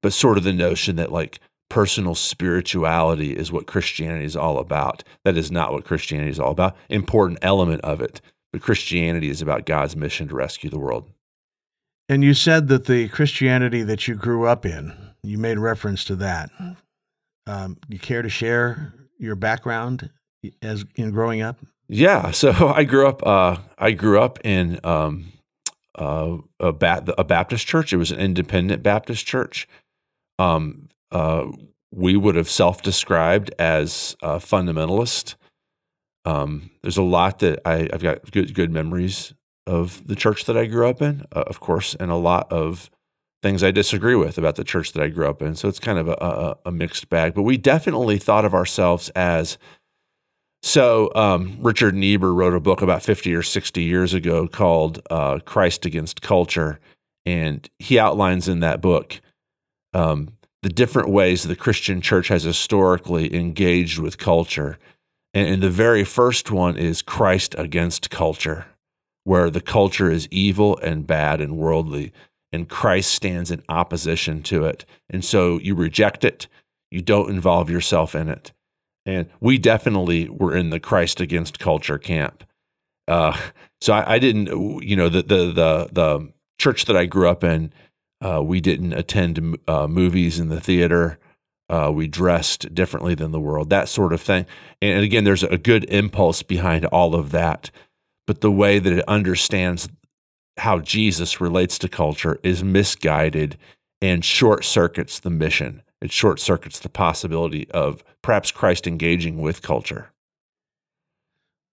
but 0.02 0.12
sort 0.12 0.36
of 0.36 0.44
the 0.44 0.52
notion 0.52 0.96
that 0.96 1.12
like 1.12 1.38
personal 1.68 2.14
spirituality 2.14 3.36
is 3.36 3.52
what 3.52 3.66
Christianity 3.66 4.24
is 4.24 4.36
all 4.36 4.58
about. 4.58 5.04
That 5.24 5.36
is 5.36 5.50
not 5.50 5.72
what 5.72 5.84
Christianity 5.84 6.30
is 6.30 6.40
all 6.40 6.50
about. 6.50 6.76
Important 6.90 7.38
element 7.40 7.80
of 7.82 8.00
it, 8.00 8.20
but 8.52 8.62
Christianity 8.62 9.30
is 9.30 9.40
about 9.40 9.64
God's 9.64 9.96
mission 9.96 10.28
to 10.28 10.34
rescue 10.34 10.68
the 10.68 10.78
world. 10.78 11.08
And 12.08 12.22
you 12.22 12.34
said 12.34 12.68
that 12.68 12.86
the 12.86 13.08
Christianity 13.08 13.82
that 13.84 14.06
you 14.06 14.16
grew 14.16 14.44
up 14.46 14.66
in, 14.66 14.92
you 15.22 15.38
made 15.38 15.58
reference 15.58 16.04
to 16.04 16.16
that. 16.16 16.50
Um, 17.46 17.78
you 17.88 17.98
care 17.98 18.22
to 18.22 18.28
share 18.28 18.92
your 19.22 19.36
background 19.36 20.10
as 20.60 20.84
in 20.96 21.10
growing 21.10 21.40
up? 21.40 21.58
Yeah, 21.88 22.30
so 22.30 22.50
I 22.76 22.84
grew 22.84 23.06
up. 23.06 23.26
Uh, 23.26 23.58
I 23.78 23.92
grew 23.92 24.20
up 24.20 24.38
in 24.44 24.80
um, 24.84 25.32
uh, 25.98 26.38
a, 26.60 26.72
ba- 26.72 27.14
a, 27.18 27.24
Baptist 27.24 27.66
church. 27.66 27.92
It 27.92 27.98
was 27.98 28.10
an 28.10 28.18
independent 28.18 28.82
Baptist 28.82 29.26
church. 29.26 29.68
Um, 30.38 30.88
uh, 31.10 31.46
we 31.94 32.16
would 32.16 32.36
have 32.36 32.48
self-described 32.48 33.52
as 33.58 34.16
fundamentalist. 34.22 35.34
Um, 36.24 36.70
there's 36.82 36.96
a 36.96 37.02
lot 37.02 37.40
that 37.40 37.60
I, 37.66 37.88
I've 37.92 38.02
got 38.02 38.30
good 38.30 38.54
good 38.54 38.70
memories 38.70 39.34
of 39.66 40.06
the 40.06 40.16
church 40.16 40.44
that 40.46 40.56
I 40.56 40.66
grew 40.66 40.88
up 40.88 41.02
in, 41.02 41.24
uh, 41.32 41.44
of 41.46 41.60
course, 41.60 41.94
and 41.94 42.10
a 42.10 42.16
lot 42.16 42.50
of 42.52 42.90
things 43.42 43.62
I 43.62 43.72
disagree 43.72 44.14
with 44.14 44.38
about 44.38 44.54
the 44.54 44.64
church 44.64 44.92
that 44.92 45.02
I 45.02 45.08
grew 45.08 45.28
up 45.28 45.42
in. 45.42 45.56
So 45.56 45.68
it's 45.68 45.80
kind 45.80 45.98
of 45.98 46.08
a, 46.08 46.12
a, 46.12 46.58
a 46.66 46.72
mixed 46.72 47.08
bag. 47.08 47.34
But 47.34 47.42
we 47.42 47.56
definitely 47.56 48.18
thought 48.18 48.44
of 48.44 48.54
ourselves 48.54 49.10
as 49.10 49.58
so 50.62 51.10
um, 51.16 51.58
Richard 51.60 51.94
Niebuhr 51.94 52.32
wrote 52.32 52.54
a 52.54 52.60
book 52.60 52.82
about 52.82 53.02
50 53.02 53.34
or 53.34 53.42
60 53.42 53.82
years 53.82 54.14
ago 54.14 54.46
called 54.46 55.02
uh, 55.10 55.40
Christ 55.40 55.84
Against 55.84 56.22
Culture. 56.22 56.78
And 57.26 57.68
he 57.80 57.98
outlines 57.98 58.48
in 58.48 58.60
that 58.60 58.80
book 58.80 59.20
um, 59.92 60.28
the 60.62 60.68
different 60.68 61.08
ways 61.08 61.42
the 61.42 61.56
Christian 61.56 62.00
church 62.00 62.28
has 62.28 62.44
historically 62.44 63.34
engaged 63.34 63.98
with 63.98 64.18
culture. 64.18 64.78
And, 65.34 65.48
and 65.48 65.62
the 65.62 65.70
very 65.70 66.04
first 66.04 66.52
one 66.52 66.76
is 66.76 67.02
Christ 67.02 67.56
against 67.58 68.10
culture, 68.10 68.66
where 69.24 69.50
the 69.50 69.60
culture 69.60 70.10
is 70.10 70.28
evil 70.30 70.78
and 70.78 71.06
bad 71.06 71.40
and 71.40 71.56
worldly, 71.56 72.12
and 72.52 72.68
Christ 72.68 73.12
stands 73.12 73.50
in 73.50 73.62
opposition 73.68 74.42
to 74.44 74.64
it. 74.64 74.84
And 75.08 75.24
so 75.24 75.58
you 75.58 75.74
reject 75.74 76.24
it, 76.24 76.48
you 76.90 77.00
don't 77.00 77.30
involve 77.30 77.70
yourself 77.70 78.14
in 78.14 78.28
it. 78.28 78.52
And 79.06 79.28
we 79.40 79.58
definitely 79.58 80.28
were 80.28 80.54
in 80.54 80.70
the 80.70 80.80
Christ 80.80 81.20
against 81.20 81.58
culture 81.58 81.98
camp. 81.98 82.44
Uh, 83.08 83.36
so 83.80 83.94
I, 83.94 84.14
I, 84.14 84.18
didn't, 84.18 84.82
you 84.82 84.94
know, 84.94 85.08
the, 85.08 85.22
the, 85.22 85.52
the, 85.52 85.88
the 85.90 86.32
church 86.58 86.84
that 86.84 86.96
I 86.96 87.06
grew 87.06 87.28
up 87.28 87.42
in, 87.42 87.72
uh, 88.24 88.40
we 88.42 88.60
didn't 88.60 88.92
attend 88.92 89.58
uh, 89.66 89.88
movies 89.88 90.38
in 90.38 90.48
the 90.48 90.60
theater. 90.60 91.18
Uh, 91.68 91.90
we 91.92 92.06
dressed 92.06 92.74
differently 92.74 93.14
than 93.14 93.32
the 93.32 93.40
world, 93.40 93.70
that 93.70 93.88
sort 93.88 94.12
of 94.12 94.20
thing. 94.20 94.46
And 94.80 95.02
again, 95.02 95.24
there's 95.24 95.42
a 95.42 95.58
good 95.58 95.84
impulse 95.84 96.42
behind 96.42 96.84
all 96.86 97.14
of 97.14 97.32
that. 97.32 97.70
But 98.26 98.40
the 98.40 98.52
way 98.52 98.78
that 98.78 98.92
it 98.92 99.04
understands 99.08 99.88
how 100.58 100.78
Jesus 100.80 101.40
relates 101.40 101.78
to 101.78 101.88
culture 101.88 102.38
is 102.42 102.62
misguided 102.62 103.56
and 104.00 104.24
short 104.24 104.64
circuits 104.64 105.20
the 105.20 105.30
mission 105.30 105.82
it 106.02 106.10
short 106.10 106.40
circuits 106.40 106.80
the 106.80 106.88
possibility 106.88 107.70
of 107.70 108.02
perhaps 108.22 108.50
Christ 108.50 108.88
engaging 108.88 109.40
with 109.40 109.62
culture. 109.62 110.10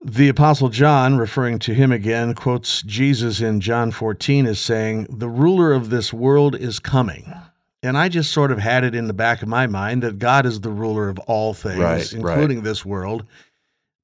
The 0.06 0.30
Apostle 0.30 0.70
John, 0.70 1.18
referring 1.18 1.58
to 1.60 1.74
him 1.74 1.92
again, 1.92 2.36
quotes 2.36 2.84
Jesus 2.84 3.42
in 3.42 3.60
John 3.60 3.90
14 3.90 4.46
as 4.46 4.60
saying, 4.60 5.08
The 5.10 5.28
ruler 5.28 5.74
of 5.74 5.90
this 5.90 6.14
world 6.14 6.56
is 6.56 6.80
coming. 6.80 7.34
And 7.82 7.98
I 7.98 8.08
just 8.08 8.32
sort 8.32 8.52
of 8.52 8.60
had 8.60 8.84
it 8.84 8.94
in 8.94 9.08
the 9.08 9.14
back 9.14 9.42
of 9.42 9.48
my 9.48 9.66
mind 9.66 10.04
that 10.04 10.20
God 10.20 10.46
is 10.46 10.62
the 10.62 10.70
ruler 10.70 11.10
of 11.10 11.18
all 11.20 11.56
things, 11.56 11.80
right, 11.80 12.14
including 12.14 12.58
right. 12.58 12.64
this 12.64 12.86
world. 12.86 13.26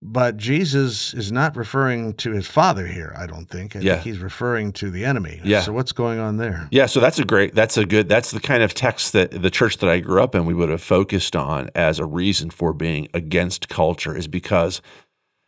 But 0.08 0.38
Jesus 0.38 1.16
is 1.16 1.32
not 1.32 1.58
referring 1.58 2.14
to 2.14 2.32
his 2.32 2.46
father 2.46 2.86
here, 2.86 3.12
I 3.18 3.26
don't 3.26 3.48
think. 3.48 3.76
I 3.76 3.80
yeah. 3.80 3.94
think 3.94 4.04
he's 4.04 4.20
referring 4.20 4.72
to 4.74 4.92
the 4.92 5.04
enemy. 5.04 5.42
Yeah. 5.44 5.62
So 5.62 5.74
what's 5.74 5.94
going 5.94 6.20
on 6.20 6.38
there? 6.38 6.68
Yeah, 6.70 6.86
so 6.86 7.00
that's 7.00 7.18
a 7.18 7.26
great 7.26 7.56
that's 7.56 7.76
a 7.76 7.86
good 7.88 8.08
that's 8.08 8.30
the 8.30 8.40
kind 8.40 8.62
of 8.62 8.76
text 8.76 9.14
that 9.14 9.32
the 9.32 9.50
church 9.50 9.78
that 9.78 9.90
I 9.90 10.00
grew 10.00 10.22
up 10.22 10.36
in 10.36 10.46
we 10.46 10.54
would 10.54 10.70
have 10.70 10.84
focused 10.84 11.36
on 11.36 11.72
as 11.74 11.98
a 11.98 12.06
reason 12.06 12.52
for 12.52 12.72
being 12.72 13.08
against 13.16 13.68
culture 13.68 14.16
is 14.16 14.28
because 14.28 14.80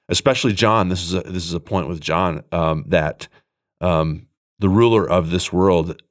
especially 0.10 0.54
John, 0.54 0.90
this 0.90 1.04
is 1.04 1.14
a 1.14 1.22
this 1.22 1.46
is 1.46 1.54
a 1.54 1.60
point 1.60 1.88
with 1.88 2.02
John 2.02 2.44
um, 2.52 2.84
that 2.88 3.28
um, 3.80 4.26
the 4.58 4.70
ruler 4.70 5.08
of 5.08 5.30
this 5.30 5.54
world 5.54 6.02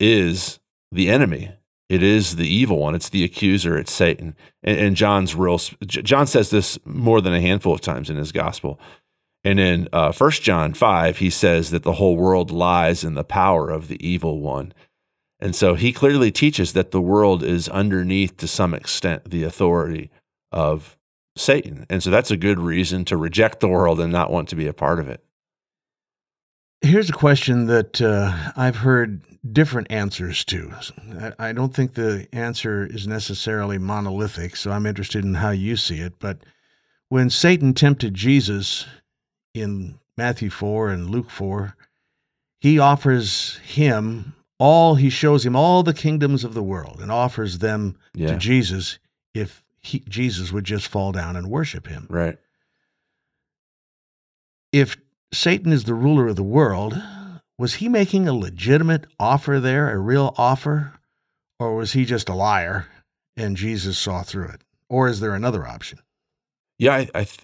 is 0.00 0.58
the 0.90 1.08
enemy. 1.08 1.52
It 1.90 2.04
is 2.04 2.36
the 2.36 2.46
evil 2.46 2.78
one. 2.78 2.94
It's 2.94 3.08
the 3.08 3.24
accuser. 3.24 3.76
It's 3.76 3.92
Satan. 3.92 4.36
And, 4.62 4.78
and 4.78 4.96
John's 4.96 5.34
real. 5.34 5.58
John 5.84 6.28
says 6.28 6.50
this 6.50 6.78
more 6.84 7.20
than 7.20 7.34
a 7.34 7.40
handful 7.40 7.74
of 7.74 7.80
times 7.80 8.08
in 8.08 8.16
his 8.16 8.30
gospel. 8.30 8.78
And 9.42 9.58
in 9.58 9.88
uh, 9.92 10.12
1 10.12 10.30
John 10.30 10.72
5, 10.72 11.18
he 11.18 11.30
says 11.30 11.70
that 11.70 11.82
the 11.82 11.94
whole 11.94 12.16
world 12.16 12.52
lies 12.52 13.02
in 13.02 13.14
the 13.14 13.24
power 13.24 13.70
of 13.70 13.88
the 13.88 14.06
evil 14.06 14.40
one. 14.40 14.72
And 15.40 15.56
so 15.56 15.74
he 15.74 15.92
clearly 15.92 16.30
teaches 16.30 16.74
that 16.74 16.92
the 16.92 17.00
world 17.00 17.42
is 17.42 17.68
underneath, 17.68 18.36
to 18.36 18.46
some 18.46 18.72
extent, 18.72 19.28
the 19.28 19.42
authority 19.42 20.12
of 20.52 20.96
Satan. 21.36 21.86
And 21.90 22.04
so 22.04 22.10
that's 22.10 22.30
a 22.30 22.36
good 22.36 22.60
reason 22.60 23.04
to 23.06 23.16
reject 23.16 23.58
the 23.58 23.68
world 23.68 23.98
and 23.98 24.12
not 24.12 24.30
want 24.30 24.48
to 24.50 24.56
be 24.56 24.68
a 24.68 24.72
part 24.72 25.00
of 25.00 25.08
it. 25.08 25.24
Here's 26.82 27.10
a 27.10 27.14
question 27.14 27.66
that 27.66 28.00
uh, 28.00 28.52
I've 28.56 28.76
heard 28.76 29.22
different 29.48 29.90
answers 29.90 30.44
to. 30.46 30.72
I 31.38 31.52
don't 31.52 31.74
think 31.74 31.94
the 31.94 32.26
answer 32.32 32.86
is 32.86 33.06
necessarily 33.06 33.78
monolithic, 33.78 34.56
so 34.56 34.70
I'm 34.70 34.86
interested 34.86 35.24
in 35.24 35.34
how 35.34 35.50
you 35.50 35.76
see 35.76 36.00
it. 36.00 36.14
But 36.18 36.38
when 37.08 37.30
Satan 37.30 37.74
tempted 37.74 38.14
Jesus 38.14 38.86
in 39.54 39.98
Matthew 40.16 40.50
4 40.50 40.90
and 40.90 41.10
Luke 41.10 41.30
4, 41.30 41.74
he 42.60 42.78
offers 42.78 43.56
him 43.58 44.34
all, 44.58 44.96
he 44.96 45.08
shows 45.08 45.46
him 45.46 45.56
all 45.56 45.82
the 45.82 45.94
kingdoms 45.94 46.44
of 46.44 46.52
the 46.52 46.62
world 46.62 46.98
and 47.00 47.10
offers 47.10 47.58
them 47.58 47.96
yeah. 48.14 48.32
to 48.32 48.36
Jesus 48.36 48.98
if 49.34 49.64
he, 49.80 50.00
Jesus 50.00 50.52
would 50.52 50.64
just 50.64 50.86
fall 50.86 51.12
down 51.12 51.36
and 51.36 51.50
worship 51.50 51.86
him. 51.86 52.06
Right. 52.10 52.36
If 54.72 54.98
Satan 55.32 55.72
is 55.72 55.84
the 55.84 55.94
ruler 55.94 56.28
of 56.28 56.36
the 56.36 56.42
world, 56.42 57.00
was 57.60 57.74
he 57.74 57.90
making 57.90 58.26
a 58.26 58.32
legitimate 58.32 59.04
offer 59.18 59.60
there, 59.60 59.90
a 59.90 59.98
real 59.98 60.34
offer? 60.38 60.94
Or 61.58 61.76
was 61.76 61.92
he 61.92 62.06
just 62.06 62.30
a 62.30 62.34
liar 62.34 62.86
and 63.36 63.54
Jesus 63.54 63.98
saw 63.98 64.22
through 64.22 64.48
it? 64.48 64.62
Or 64.88 65.08
is 65.08 65.20
there 65.20 65.34
another 65.34 65.66
option? 65.66 65.98
Yeah, 66.78 66.94
I, 66.94 67.08
I, 67.14 67.24
th- 67.24 67.42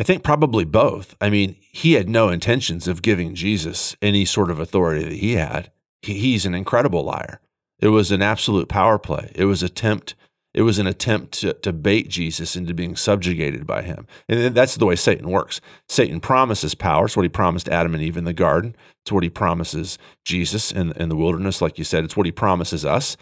I 0.00 0.02
think 0.02 0.24
probably 0.24 0.64
both. 0.64 1.14
I 1.20 1.30
mean, 1.30 1.54
he 1.60 1.92
had 1.92 2.08
no 2.08 2.28
intentions 2.28 2.88
of 2.88 3.02
giving 3.02 3.36
Jesus 3.36 3.94
any 4.02 4.24
sort 4.24 4.50
of 4.50 4.58
authority 4.58 5.04
that 5.04 5.12
he 5.12 5.34
had. 5.34 5.70
He, 6.02 6.14
he's 6.14 6.44
an 6.44 6.56
incredible 6.56 7.04
liar. 7.04 7.40
It 7.78 7.88
was 7.88 8.10
an 8.10 8.20
absolute 8.20 8.68
power 8.68 8.98
play. 8.98 9.30
It 9.36 9.44
was 9.44 9.62
attempt 9.62 10.16
it 10.54 10.62
was 10.62 10.78
an 10.78 10.86
attempt 10.86 11.32
to, 11.40 11.54
to 11.54 11.72
bait 11.72 12.08
Jesus 12.08 12.56
into 12.56 12.74
being 12.74 12.94
subjugated 12.94 13.66
by 13.66 13.82
him. 13.82 14.06
And 14.28 14.54
that's 14.54 14.76
the 14.76 14.86
way 14.86 14.96
Satan 14.96 15.30
works. 15.30 15.60
Satan 15.88 16.20
promises 16.20 16.74
power. 16.74 17.06
It's 17.06 17.16
what 17.16 17.24
he 17.24 17.30
promised 17.30 17.68
Adam 17.68 17.94
and 17.94 18.02
Eve 18.02 18.16
in 18.16 18.24
the 18.24 18.32
garden. 18.32 18.76
It's 19.02 19.12
what 19.12 19.22
he 19.22 19.30
promises 19.30 19.98
Jesus 20.24 20.70
in, 20.70 20.92
in 20.92 21.08
the 21.08 21.16
wilderness, 21.16 21.62
like 21.62 21.78
you 21.78 21.84
said. 21.84 22.04
It's 22.04 22.16
what 22.16 22.26
he 22.26 22.32
promises 22.32 22.84
us. 22.84 23.16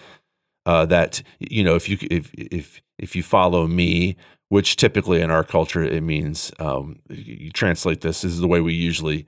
Uh, 0.66 0.84
that 0.86 1.22
you 1.38 1.64
know, 1.64 1.74
if 1.74 1.88
you 1.88 1.96
if 2.10 2.30
if 2.34 2.82
if 2.98 3.16
you 3.16 3.22
follow 3.22 3.66
me, 3.66 4.14
which 4.50 4.76
typically 4.76 5.22
in 5.22 5.30
our 5.30 5.42
culture 5.42 5.82
it 5.82 6.02
means 6.02 6.52
um, 6.58 6.98
you 7.08 7.50
translate 7.50 8.02
this, 8.02 8.20
this 8.20 8.32
is 8.32 8.40
the 8.40 8.46
way 8.46 8.60
we 8.60 8.74
usually 8.74 9.26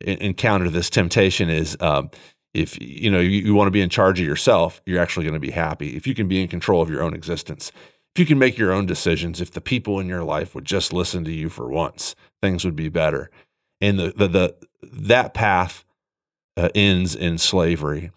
encounter 0.00 0.70
this 0.70 0.88
temptation 0.88 1.50
is 1.50 1.76
um, 1.80 2.10
if 2.54 2.80
you 2.80 3.10
know 3.10 3.20
you, 3.20 3.40
you 3.40 3.54
want 3.54 3.66
to 3.66 3.72
be 3.72 3.80
in 3.80 3.88
charge 3.88 4.20
of 4.20 4.26
yourself 4.26 4.80
you're 4.86 5.00
actually 5.00 5.24
going 5.24 5.34
to 5.34 5.40
be 5.40 5.50
happy. 5.50 5.96
If 5.96 6.06
you 6.06 6.14
can 6.14 6.28
be 6.28 6.42
in 6.42 6.48
control 6.48 6.82
of 6.82 6.90
your 6.90 7.02
own 7.02 7.14
existence 7.14 7.72
if 8.14 8.20
you 8.20 8.26
can 8.26 8.38
make 8.38 8.58
your 8.58 8.72
own 8.72 8.86
decisions 8.86 9.40
if 9.40 9.50
the 9.50 9.60
people 9.60 10.00
in 10.00 10.08
your 10.08 10.24
life 10.24 10.54
would 10.54 10.64
just 10.64 10.92
listen 10.92 11.24
to 11.24 11.32
you 11.32 11.48
for 11.48 11.68
once 11.68 12.14
things 12.42 12.64
would 12.64 12.76
be 12.76 12.88
better. 12.88 13.30
And 13.80 13.98
the 13.98 14.12
the, 14.16 14.28
the 14.28 14.56
that 14.82 15.34
path 15.34 15.84
uh, 16.56 16.68
ends 16.74 17.14
in 17.14 17.38
slavery. 17.38 18.10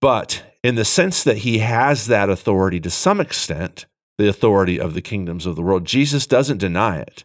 But 0.00 0.42
in 0.62 0.74
the 0.74 0.84
sense 0.84 1.22
that 1.24 1.38
he 1.38 1.58
has 1.58 2.06
that 2.06 2.30
authority 2.30 2.80
to 2.80 2.90
some 2.90 3.20
extent 3.20 3.86
the 4.18 4.28
authority 4.28 4.80
of 4.80 4.94
the 4.94 5.02
kingdoms 5.02 5.44
of 5.44 5.56
the 5.56 5.62
world 5.62 5.84
jesus 5.84 6.26
doesn't 6.26 6.58
deny 6.58 6.98
it. 6.98 7.24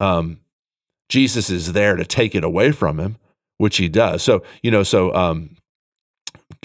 Um, 0.00 0.40
jesus 1.08 1.50
is 1.50 1.72
there 1.72 1.96
to 1.96 2.04
take 2.04 2.34
it 2.34 2.44
away 2.44 2.72
from 2.72 2.98
him 2.98 3.18
which 3.58 3.76
he 3.76 3.88
does. 3.88 4.22
So, 4.22 4.42
you 4.62 4.70
know, 4.70 4.82
so 4.82 5.14
um, 5.14 5.56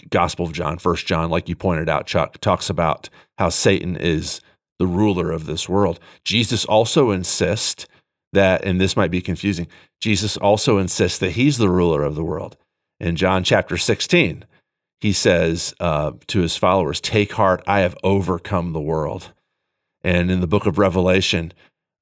Gospel 0.10 0.45
of 0.45 0.53
John, 0.53 0.77
First 0.77 1.05
John, 1.05 1.29
like 1.29 1.50
you 1.50 1.55
pointed 1.55 1.89
out, 1.89 2.05
Chuck, 2.05 2.39
talks 2.39 2.69
about 2.69 3.10
how 3.38 3.50
Satan 3.50 3.95
is 3.95 4.41
the 4.79 4.88
ruler 4.88 5.31
of 5.31 5.45
this 5.45 5.69
world. 5.69 6.00
Jesus 6.25 6.65
also 6.65 7.12
insists 7.12 7.86
that, 8.33 8.63
and 8.65 8.79
this 8.79 8.95
might 8.95 9.12
be 9.12 9.21
confusing, 9.21 9.67
Jesus 10.00 10.38
also 10.38 10.77
insists 10.77 11.19
that 11.19 11.31
he's 11.31 11.57
the 11.57 11.69
ruler 11.69 12.03
of 12.03 12.15
the 12.15 12.24
world. 12.24 12.57
In 13.00 13.15
John 13.15 13.43
chapter 13.43 13.77
16, 13.77 14.45
he 15.00 15.13
says 15.13 15.74
uh, 15.79 16.12
to 16.27 16.41
his 16.41 16.55
followers, 16.55 17.01
Take 17.01 17.33
heart, 17.33 17.63
I 17.67 17.79
have 17.79 17.98
overcome 18.03 18.74
the 18.74 18.81
world. 18.81 19.31
And 20.03 20.31
in 20.31 20.41
the 20.41 20.48
book 20.48 20.65
of 20.65 20.77
Revelation, 20.77 21.53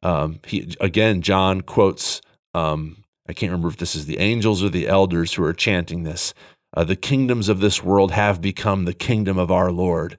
um, 0.04 0.40
he, 0.46 0.74
again, 0.80 1.22
John 1.22 1.62
quotes 1.62 2.22
um, 2.54 3.04
I 3.30 3.34
can't 3.34 3.52
remember 3.52 3.68
if 3.68 3.78
this 3.78 3.96
is 3.96 4.08
the 4.08 4.18
angels 4.18 4.64
or 4.64 4.70
the 4.70 4.88
elders 4.88 5.36
who 5.36 5.44
are 5.44 5.54
chanting 5.54 6.02
this. 6.02 6.34
Uh, 6.76 6.84
the 6.84 6.96
kingdoms 6.96 7.48
of 7.48 7.60
this 7.60 7.84
world 7.84 8.12
have 8.12 8.42
become 8.42 8.86
the 8.86 8.94
kingdom 8.94 9.38
of 9.38 9.52
our 9.52 9.72
Lord 9.72 10.18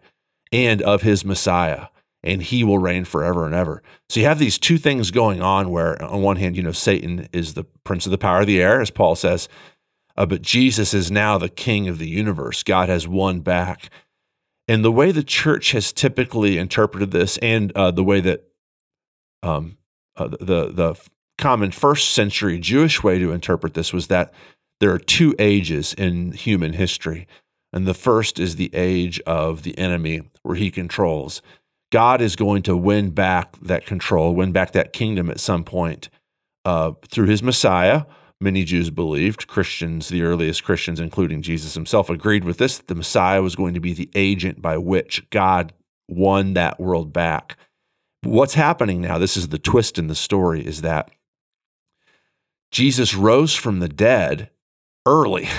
and 0.53 0.81
of 0.81 1.03
his 1.03 1.25
Messiah, 1.25 1.89
and 2.23 2.41
he 2.41 2.63
will 2.63 2.79
reign 2.79 3.05
forever 3.05 3.47
and 3.47 3.55
ever. 3.55 3.83
So 4.09 4.21
you 4.21 4.27
have 4.27 4.39
these 4.39 4.59
two 4.59 4.79
things 4.79 5.11
going 5.11 5.43
on 5.43 5.71
where, 5.71 6.01
on 6.01 6.23
one 6.23 6.37
hand, 6.37 6.57
you 6.57 6.63
know, 6.63 6.71
Satan 6.71 7.29
is 7.33 7.55
the 7.55 7.65
prince 7.83 8.07
of 8.07 8.13
the 8.13 8.19
power 8.19 8.43
of 8.43 8.47
the 8.47 8.63
air, 8.63 8.81
as 8.81 8.93
Paul 8.93 9.17
says, 9.17 9.49
uh, 10.17 10.27
but 10.27 10.43
Jesus 10.43 10.95
is 10.95 11.11
now 11.11 11.37
the 11.37 11.49
king 11.49 11.89
of 11.89 11.99
the 11.99 12.09
universe. 12.09 12.63
God 12.63 12.89
has 12.89 13.09
won 13.09 13.41
back. 13.41 13.91
And 14.69 14.85
the 14.85 14.93
way 14.93 15.11
the 15.11 15.25
church 15.25 15.73
has 15.73 15.93
typically 15.93 16.59
interpreted 16.59 17.11
this, 17.11 17.39
and 17.39 17.73
uh, 17.73 17.91
the 17.91 18.05
way 18.05 18.21
that 18.21 18.45
um, 19.43 19.79
uh, 20.15 20.29
the 20.29 20.71
the 20.73 21.01
common 21.41 21.73
first 21.73 22.11
century 22.11 22.59
Jewish 22.59 23.03
way 23.03 23.19
to 23.19 23.33
interpret 23.33 23.75
this 23.75 23.93
was 23.93 24.07
that 24.07 24.33
there 24.79 24.93
are 24.93 24.99
two 24.99 25.35
ages 25.39 25.93
in 25.95 26.33
human 26.33 26.75
history. 26.75 27.27
And 27.73 27.87
the 27.87 27.95
first 27.95 28.39
is 28.39 28.57
the 28.57 28.71
age 28.75 29.21
of 29.21 29.63
the 29.63 29.77
enemy, 29.79 30.23
where 30.43 30.57
he 30.57 30.71
controls. 30.71 31.43
God 31.93 32.21
is 32.21 32.37
going 32.37 32.63
to 32.63 32.77
win 32.77 33.11
back 33.11 33.57
that 33.61 33.87
control, 33.87 34.35
win 34.35 34.53
back 34.53 34.73
that 34.73 34.93
kingdom 34.93 35.31
at 35.31 35.41
some 35.41 35.65
point 35.65 36.09
uh, 36.65 36.93
through 37.09 37.27
his 37.27 37.43
Messiah. 37.43 38.05
Many 38.41 38.65
Jews 38.65 38.91
believed, 38.91 39.47
Christians, 39.47 40.09
the 40.09 40.23
earliest 40.23 40.65
Christians, 40.65 40.99
including 40.99 41.43
Jesus 41.43 41.75
himself, 41.75 42.09
agreed 42.09 42.45
with 42.45 42.59
this. 42.59 42.79
The 42.79 42.95
Messiah 42.95 43.43
was 43.43 43.55
going 43.55 43.75
to 43.75 43.81
be 43.81 43.93
the 43.93 44.11
agent 44.15 44.63
by 44.63 44.79
which 44.79 45.29
God 45.31 45.73
won 46.09 46.55
that 46.55 46.81
world 46.81 47.13
back. 47.13 47.57
What's 48.23 48.55
happening 48.55 49.01
now, 49.01 49.19
this 49.19 49.37
is 49.37 49.49
the 49.49 49.59
twist 49.59 49.99
in 49.99 50.07
the 50.07 50.15
story, 50.15 50.65
is 50.67 50.83
that 50.83 51.11
Jesus 52.71 53.15
rose 53.15 53.55
from 53.55 53.81
the 53.81 53.89
dead 53.89 54.51
early. 55.07 55.49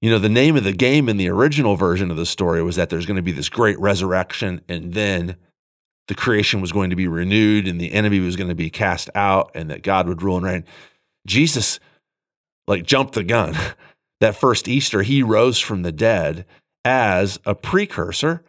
You 0.00 0.10
know, 0.10 0.20
the 0.20 0.28
name 0.28 0.56
of 0.56 0.62
the 0.62 0.72
game 0.72 1.08
in 1.08 1.16
the 1.16 1.28
original 1.28 1.74
version 1.74 2.12
of 2.12 2.16
the 2.16 2.24
story 2.24 2.62
was 2.62 2.76
that 2.76 2.88
there's 2.88 3.04
going 3.04 3.16
to 3.16 3.22
be 3.22 3.32
this 3.32 3.48
great 3.48 3.76
resurrection 3.80 4.60
and 4.68 4.94
then 4.94 5.34
the 6.06 6.14
creation 6.14 6.60
was 6.60 6.70
going 6.70 6.90
to 6.90 6.96
be 6.96 7.08
renewed 7.08 7.66
and 7.66 7.80
the 7.80 7.92
enemy 7.92 8.20
was 8.20 8.36
going 8.36 8.48
to 8.48 8.54
be 8.54 8.70
cast 8.70 9.10
out 9.16 9.50
and 9.56 9.68
that 9.70 9.82
God 9.82 10.06
would 10.06 10.22
rule 10.22 10.36
and 10.36 10.46
reign. 10.46 10.64
Jesus 11.26 11.80
like 12.68 12.84
jumped 12.84 13.14
the 13.14 13.24
gun. 13.24 13.56
that 14.20 14.36
first 14.36 14.68
Easter, 14.68 15.02
he 15.02 15.22
rose 15.22 15.58
from 15.58 15.82
the 15.82 15.90
dead 15.90 16.46
as 16.84 17.38
a 17.44 17.56
precursor, 17.56 18.44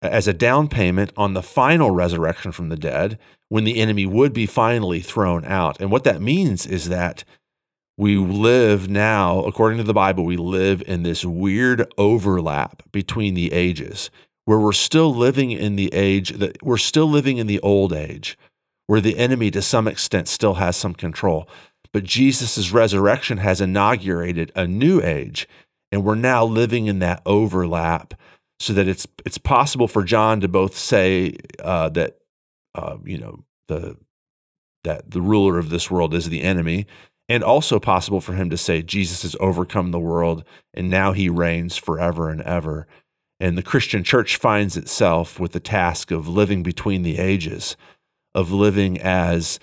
as 0.00 0.28
a 0.28 0.32
down 0.32 0.68
payment 0.68 1.12
on 1.16 1.34
the 1.34 1.42
final 1.42 1.90
resurrection 1.90 2.52
from 2.52 2.68
the 2.68 2.76
dead 2.76 3.18
when 3.52 3.64
the 3.64 3.80
enemy 3.80 4.06
would 4.06 4.32
be 4.32 4.46
finally 4.46 5.00
thrown 5.00 5.44
out. 5.44 5.78
And 5.78 5.90
what 5.90 6.04
that 6.04 6.22
means 6.22 6.64
is 6.64 6.88
that 6.88 7.22
we 7.98 8.16
live 8.16 8.88
now, 8.88 9.40
according 9.40 9.76
to 9.76 9.84
the 9.84 9.92
Bible, 9.92 10.24
we 10.24 10.38
live 10.38 10.82
in 10.86 11.02
this 11.02 11.22
weird 11.22 11.86
overlap 11.98 12.82
between 12.92 13.34
the 13.34 13.52
ages 13.52 14.10
where 14.46 14.58
we're 14.58 14.72
still 14.72 15.14
living 15.14 15.50
in 15.50 15.76
the 15.76 15.92
age 15.92 16.30
that 16.38 16.62
we're 16.62 16.78
still 16.78 17.04
living 17.04 17.36
in 17.36 17.46
the 17.46 17.60
old 17.60 17.92
age 17.92 18.38
where 18.86 19.02
the 19.02 19.18
enemy 19.18 19.50
to 19.50 19.60
some 19.60 19.86
extent 19.86 20.28
still 20.28 20.54
has 20.54 20.74
some 20.74 20.94
control. 20.94 21.46
But 21.92 22.04
Jesus' 22.04 22.70
resurrection 22.70 23.36
has 23.36 23.60
inaugurated 23.60 24.50
a 24.56 24.66
new 24.66 25.02
age, 25.02 25.46
and 25.92 26.02
we're 26.02 26.14
now 26.14 26.42
living 26.42 26.86
in 26.86 27.00
that 27.00 27.20
overlap 27.26 28.14
so 28.60 28.72
that 28.72 28.88
it's 28.88 29.06
it's 29.26 29.36
possible 29.36 29.88
for 29.88 30.02
John 30.02 30.40
to 30.40 30.48
both 30.48 30.74
say 30.74 31.36
uh, 31.62 31.90
that 31.90 32.16
uh, 32.74 32.96
you 33.04 33.18
know 33.18 33.44
the 33.68 33.96
that 34.84 35.10
the 35.10 35.22
ruler 35.22 35.58
of 35.58 35.70
this 35.70 35.90
world 35.90 36.14
is 36.14 36.28
the 36.28 36.42
enemy, 36.42 36.86
and 37.28 37.42
also 37.42 37.78
possible 37.78 38.20
for 38.20 38.34
him 38.34 38.50
to 38.50 38.56
say 38.56 38.82
Jesus 38.82 39.22
has 39.22 39.36
overcome 39.40 39.90
the 39.90 40.00
world 40.00 40.44
and 40.74 40.90
now 40.90 41.12
he 41.12 41.28
reigns 41.28 41.76
forever 41.76 42.28
and 42.28 42.42
ever. 42.42 42.86
And 43.40 43.56
the 43.56 43.62
Christian 43.62 44.04
church 44.04 44.36
finds 44.36 44.76
itself 44.76 45.40
with 45.40 45.52
the 45.52 45.60
task 45.60 46.10
of 46.10 46.28
living 46.28 46.62
between 46.62 47.02
the 47.02 47.18
ages, 47.18 47.76
of 48.34 48.52
living 48.52 49.00
as, 49.00 49.58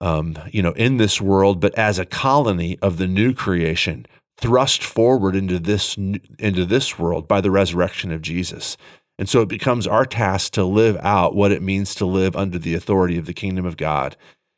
um, 0.00 0.36
you 0.50 0.62
know, 0.62 0.72
in 0.72 0.96
this 0.96 1.20
world, 1.20 1.60
but 1.60 1.76
as 1.78 1.98
a 1.98 2.06
colony 2.06 2.78
of 2.80 2.98
the 2.98 3.06
new 3.06 3.34
creation, 3.34 4.06
thrust 4.38 4.82
forward 4.82 5.36
into 5.36 5.58
this 5.58 5.96
into 5.96 6.64
this 6.64 6.98
world 6.98 7.28
by 7.28 7.40
the 7.40 7.50
resurrection 7.50 8.10
of 8.10 8.22
Jesus. 8.22 8.76
And 9.18 9.28
so 9.28 9.40
it 9.42 9.48
becomes 9.48 9.86
our 9.86 10.04
task 10.04 10.52
to 10.54 10.64
live 10.64 10.96
out 11.00 11.34
what 11.34 11.52
it 11.52 11.62
means 11.62 11.94
to 11.96 12.06
live 12.06 12.34
under 12.34 12.58
the 12.58 12.74
authority 12.74 13.16
of 13.16 13.26
the 13.26 13.34
kingdom 13.34 13.64
of 13.64 13.76
God 13.76 14.16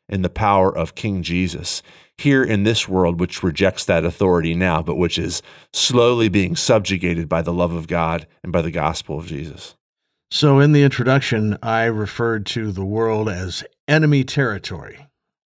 and 0.09 0.23
the 0.23 0.29
power 0.29 0.75
of 0.75 0.95
King 0.95 1.21
Jesus 1.21 1.83
here 2.17 2.43
in 2.43 2.63
this 2.63 2.87
world, 2.87 3.19
which 3.19 3.43
rejects 3.43 3.85
that 3.85 4.03
authority 4.03 4.55
now, 4.55 4.81
but 4.81 4.95
which 4.95 5.19
is 5.19 5.41
slowly 5.73 6.29
being 6.29 6.55
subjugated 6.55 7.29
by 7.29 7.41
the 7.41 7.53
love 7.53 7.73
of 7.73 7.87
God 7.87 8.25
and 8.43 8.51
by 8.51 8.61
the 8.61 8.71
gospel 8.71 9.19
of 9.19 9.27
Jesus. 9.27 9.75
So, 10.31 10.59
in 10.59 10.71
the 10.71 10.83
introduction, 10.83 11.57
I 11.61 11.85
referred 11.85 12.45
to 12.47 12.71
the 12.71 12.83
world 12.83 13.29
as 13.29 13.63
enemy 13.87 14.23
territory. 14.23 15.07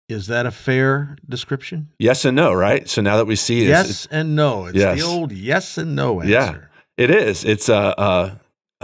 Is 0.09 0.27
that 0.27 0.45
a 0.45 0.51
fair 0.51 1.17
description? 1.27 1.89
Yes 1.97 2.25
and 2.25 2.35
no, 2.35 2.53
right? 2.53 2.87
So 2.87 3.01
now 3.01 3.17
that 3.17 3.25
we 3.25 3.35
see 3.35 3.63
it, 3.63 3.69
yes 3.69 4.07
and 4.11 4.35
no, 4.35 4.65
it's 4.65 4.77
yes. 4.77 4.99
the 4.99 5.05
old 5.05 5.31
yes 5.31 5.77
and 5.77 5.95
no 5.95 6.21
answer. 6.21 6.31
Yeah, 6.31 6.57
it 7.03 7.09
is. 7.09 7.43
It's 7.43 7.69
uh, 7.69 7.93
uh 7.97 8.35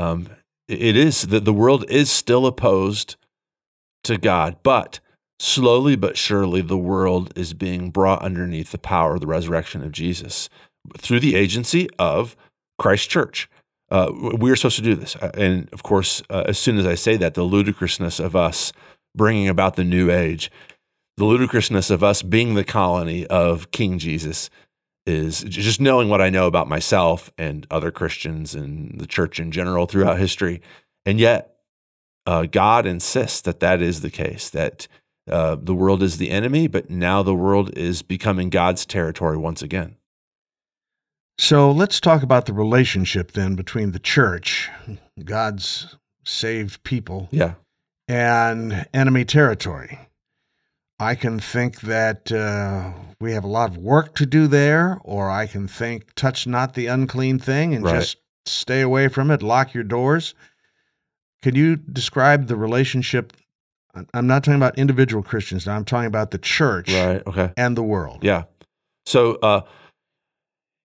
um, 0.02 0.28
it 0.68 0.96
is 0.96 1.28
that 1.28 1.46
the 1.46 1.54
world 1.54 1.86
is 1.90 2.10
still 2.10 2.46
opposed 2.46 3.16
to 4.04 4.18
God, 4.18 4.58
but 4.64 5.00
slowly 5.40 5.96
but 5.96 6.18
surely 6.18 6.62
the 6.62 6.78
world 6.78 7.34
is 7.36 7.54
being 7.54 7.90
brought 7.90 8.22
underneath 8.22 8.72
the 8.72 8.78
power 8.78 9.16
of 9.16 9.22
the 9.22 9.28
resurrection 9.28 9.84
of 9.84 9.92
Jesus 9.92 10.50
through 10.98 11.20
the 11.20 11.36
agency 11.36 11.88
of 12.00 12.36
Christ 12.80 13.10
Church. 13.10 13.50
Uh, 13.90 14.12
we 14.38 14.50
are 14.50 14.56
supposed 14.56 14.78
to 14.78 14.82
do 14.82 14.96
this. 14.96 15.16
Uh, 15.18 15.32
and 15.34 15.70
of 15.74 15.84
course, 15.84 16.24
uh, 16.30 16.44
as 16.48 16.58
soon 16.58 16.78
as 16.78 16.86
I 16.86 16.96
say 16.96 17.18
that, 17.18 17.34
the 17.34 17.44
ludicrousness 17.44 18.20
of 18.20 18.36
us 18.36 18.72
bringing 19.16 19.50
about 19.50 19.76
the 19.76 19.84
new 19.84 20.10
age, 20.10 20.50
the 21.18 21.26
ludicrousness 21.26 21.90
of 21.90 22.04
us 22.04 22.22
being 22.22 22.54
the 22.54 22.64
colony 22.64 23.28
of 23.28 23.72
King 23.72 24.00
Jesus 24.00 24.50
is 25.06 25.42
just 25.42 25.82
knowing 25.82 26.10
what 26.10 26.22
I 26.22 26.30
know 26.30 26.48
about 26.48 26.70
myself 26.70 27.32
and 27.38 27.66
other 27.72 27.92
Christians 27.92 28.54
and 28.56 29.00
the 29.00 29.08
church 29.08 29.40
in 29.40 29.52
general 29.52 29.86
throughout 29.86 30.20
history. 30.20 30.62
And 31.06 31.20
yet, 31.20 31.56
uh, 32.26 32.46
God 32.46 32.86
insists 32.86 33.42
that 33.42 33.60
that 33.62 33.82
is 33.82 34.02
the 34.02 34.12
case, 34.12 34.50
that 34.52 34.88
uh, 35.30 35.56
the 35.60 35.74
world 35.74 36.04
is 36.04 36.18
the 36.18 36.30
enemy, 36.30 36.68
but 36.68 36.90
now 36.90 37.24
the 37.24 37.34
world 37.34 37.76
is 37.78 38.02
becoming 38.02 38.50
God's 38.50 38.86
territory 38.86 39.38
once 39.38 39.62
again. 39.62 39.96
So 41.38 41.72
let's 41.72 42.00
talk 42.00 42.22
about 42.22 42.46
the 42.46 42.54
relationship 42.54 43.32
then 43.32 43.56
between 43.56 43.92
the 43.92 44.00
church, 44.00 44.70
God's 45.24 45.96
saved 46.24 46.84
people, 46.84 47.30
yeah. 47.32 47.56
and 48.08 48.86
enemy 48.94 49.26
territory. 49.26 49.98
I 51.02 51.16
can 51.16 51.40
think 51.40 51.82
that 51.82 52.32
uh, 52.32 52.92
we 53.20 53.32
have 53.34 53.44
a 53.44 53.48
lot 53.48 53.72
of 53.72 53.78
work 53.78 54.14
to 54.18 54.26
do 54.28 54.46
there, 54.46 55.00
or 55.04 55.32
I 55.32 55.48
can 55.48 55.68
think, 55.68 56.14
touch 56.14 56.46
not 56.46 56.76
the 56.76 56.86
unclean 56.86 57.40
thing 57.40 57.74
and 57.74 57.84
right. 57.84 57.96
just 57.96 58.18
stay 58.46 58.82
away 58.82 59.08
from 59.08 59.32
it, 59.32 59.42
lock 59.42 59.74
your 59.74 59.84
doors. 59.84 60.36
Can 61.42 61.56
you 61.56 61.76
describe 61.76 62.46
the 62.46 62.56
relationship? 62.56 63.34
I'm 64.14 64.28
not 64.28 64.44
talking 64.44 64.58
about 64.58 64.78
individual 64.78 65.24
Christians. 65.24 65.66
Now 65.66 65.76
I'm 65.76 65.86
talking 65.86 66.06
about 66.06 66.30
the 66.30 66.38
church 66.38 66.94
right, 66.94 67.26
okay. 67.26 67.52
and 67.58 67.76
the 67.76 67.82
world. 67.82 68.24
Yeah. 68.24 68.44
So, 69.08 69.40
uh, 69.42 69.62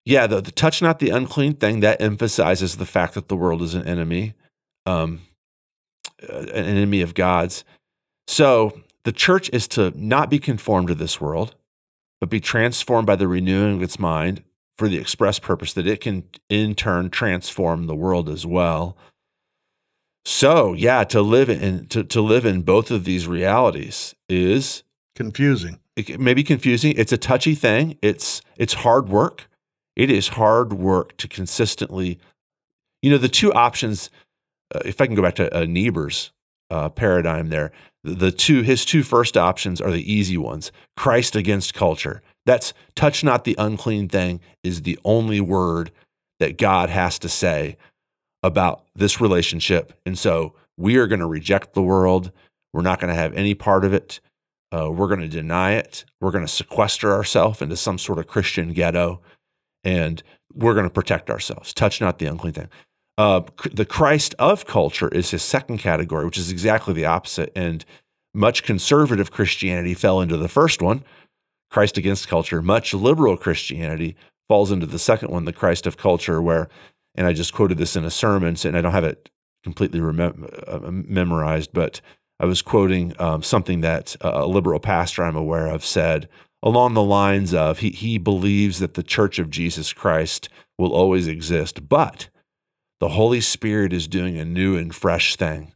yeah, 0.06 0.26
the, 0.26 0.40
the, 0.40 0.50
touch 0.50 0.80
not 0.80 0.98
the 0.98 1.10
unclean 1.10 1.56
thing 1.56 1.80
that 1.80 2.00
emphasizes 2.00 2.78
the 2.78 2.86
fact 2.86 3.12
that 3.14 3.28
the 3.28 3.36
world 3.36 3.60
is 3.60 3.74
an 3.74 3.86
enemy, 3.86 4.32
um, 4.86 5.20
an 6.22 6.48
enemy 6.48 7.02
of 7.02 7.12
God's. 7.12 7.64
So 8.28 8.80
the 9.06 9.12
church 9.12 9.48
is 9.52 9.68
to 9.68 9.92
not 9.94 10.28
be 10.28 10.40
conformed 10.40 10.88
to 10.88 10.94
this 10.96 11.20
world, 11.20 11.54
but 12.20 12.28
be 12.28 12.40
transformed 12.40 13.06
by 13.06 13.14
the 13.14 13.28
renewing 13.28 13.76
of 13.76 13.82
its 13.82 14.00
mind 14.00 14.42
for 14.76 14.88
the 14.88 14.98
express 14.98 15.38
purpose 15.38 15.72
that 15.74 15.86
it 15.86 16.00
can 16.00 16.24
in 16.48 16.74
turn 16.74 17.08
transform 17.08 17.86
the 17.86 17.94
world 17.94 18.28
as 18.28 18.44
well. 18.44 18.96
So, 20.24 20.72
yeah, 20.72 21.04
to 21.04 21.22
live 21.22 21.48
in 21.48 21.86
to, 21.86 22.02
to 22.02 22.20
live 22.20 22.44
in 22.44 22.62
both 22.62 22.90
of 22.90 23.04
these 23.04 23.28
realities 23.28 24.16
is 24.28 24.82
confusing. 25.14 25.78
It 25.94 26.18
may 26.18 26.34
be 26.34 26.42
confusing. 26.42 26.92
It's 26.96 27.12
a 27.12 27.16
touchy 27.16 27.54
thing. 27.54 27.98
It's 28.02 28.42
it's 28.56 28.74
hard 28.74 29.08
work. 29.08 29.48
It 29.94 30.10
is 30.10 30.28
hard 30.30 30.72
work 30.72 31.16
to 31.18 31.28
consistently, 31.28 32.18
you 33.02 33.10
know, 33.12 33.18
the 33.18 33.28
two 33.28 33.52
options. 33.52 34.10
Uh, 34.74 34.80
if 34.84 35.00
I 35.00 35.06
can 35.06 35.14
go 35.14 35.22
back 35.22 35.36
to 35.36 35.56
uh, 35.56 35.64
Niebuhr's 35.64 36.32
uh, 36.70 36.88
paradigm, 36.88 37.48
there, 37.48 37.72
the 38.06 38.30
two 38.30 38.62
his 38.62 38.84
two 38.84 39.02
first 39.02 39.36
options 39.36 39.80
are 39.80 39.90
the 39.90 40.12
easy 40.12 40.36
ones 40.36 40.70
christ 40.96 41.34
against 41.34 41.74
culture. 41.74 42.22
That's 42.44 42.72
touch 42.94 43.24
not 43.24 43.44
the 43.44 43.56
unclean 43.58 44.08
thing 44.08 44.40
is 44.62 44.82
the 44.82 44.98
only 45.04 45.40
word 45.40 45.90
that 46.38 46.56
god 46.56 46.88
has 46.88 47.18
to 47.20 47.28
say 47.28 47.76
about 48.42 48.84
this 48.94 49.20
relationship. 49.20 49.92
And 50.06 50.16
so 50.16 50.54
we 50.76 50.96
are 50.96 51.08
going 51.08 51.20
to 51.20 51.26
reject 51.26 51.74
the 51.74 51.82
world. 51.82 52.30
We're 52.72 52.82
not 52.82 53.00
going 53.00 53.12
to 53.12 53.20
have 53.20 53.34
any 53.34 53.54
part 53.54 53.84
of 53.84 53.92
it. 53.92 54.20
Uh, 54.70 54.90
we're 54.90 55.08
going 55.08 55.20
to 55.20 55.28
deny 55.28 55.72
it. 55.72 56.04
We're 56.20 56.30
going 56.30 56.46
to 56.46 56.52
sequester 56.52 57.12
ourselves 57.12 57.60
into 57.60 57.76
some 57.76 57.98
sort 57.98 58.18
of 58.18 58.26
christian 58.26 58.72
ghetto 58.72 59.20
and 59.82 60.22
we're 60.54 60.74
going 60.74 60.86
to 60.86 60.90
protect 60.90 61.30
ourselves. 61.30 61.74
Touch 61.74 62.00
not 62.00 62.18
the 62.18 62.26
unclean 62.26 62.54
thing 62.54 62.68
Uh, 63.18 63.42
the 63.72 63.86
Christ 63.86 64.34
of 64.38 64.66
culture 64.66 65.08
is 65.08 65.30
his 65.30 65.42
second 65.42 65.78
category, 65.78 66.24
which 66.24 66.38
is 66.38 66.50
exactly 66.50 66.92
the 66.92 67.06
opposite. 67.06 67.50
And 67.56 67.84
much 68.34 68.62
conservative 68.62 69.30
Christianity 69.30 69.94
fell 69.94 70.20
into 70.20 70.36
the 70.36 70.48
first 70.48 70.82
one, 70.82 71.04
Christ 71.70 71.96
against 71.96 72.28
culture. 72.28 72.60
Much 72.60 72.92
liberal 72.92 73.36
Christianity 73.36 74.16
falls 74.48 74.70
into 74.70 74.86
the 74.86 74.98
second 74.98 75.30
one, 75.30 75.46
the 75.46 75.52
Christ 75.52 75.86
of 75.86 75.96
culture, 75.96 76.42
where, 76.42 76.68
and 77.14 77.26
I 77.26 77.32
just 77.32 77.54
quoted 77.54 77.78
this 77.78 77.96
in 77.96 78.04
a 78.04 78.10
sermon, 78.10 78.56
and 78.64 78.76
I 78.76 78.80
don't 78.82 78.92
have 78.92 79.04
it 79.04 79.30
completely 79.64 80.00
remem- 80.00 80.48
uh, 80.68 80.90
memorized, 80.90 81.70
but 81.72 82.00
I 82.38 82.44
was 82.44 82.60
quoting 82.62 83.14
um, 83.18 83.42
something 83.42 83.80
that 83.80 84.14
a 84.20 84.46
liberal 84.46 84.78
pastor 84.78 85.24
I'm 85.24 85.36
aware 85.36 85.66
of 85.66 85.84
said 85.84 86.28
along 86.62 86.94
the 86.94 87.02
lines 87.02 87.54
of 87.54 87.78
he, 87.78 87.90
he 87.90 88.18
believes 88.18 88.78
that 88.78 88.94
the 88.94 89.02
church 89.02 89.38
of 89.38 89.50
Jesus 89.50 89.92
Christ 89.92 90.48
will 90.78 90.92
always 90.92 91.26
exist, 91.26 91.88
but 91.88 92.28
the 93.00 93.10
Holy 93.10 93.40
Spirit 93.40 93.92
is 93.92 94.08
doing 94.08 94.38
a 94.38 94.44
new 94.44 94.76
and 94.76 94.94
fresh 94.94 95.36
thing. 95.36 95.72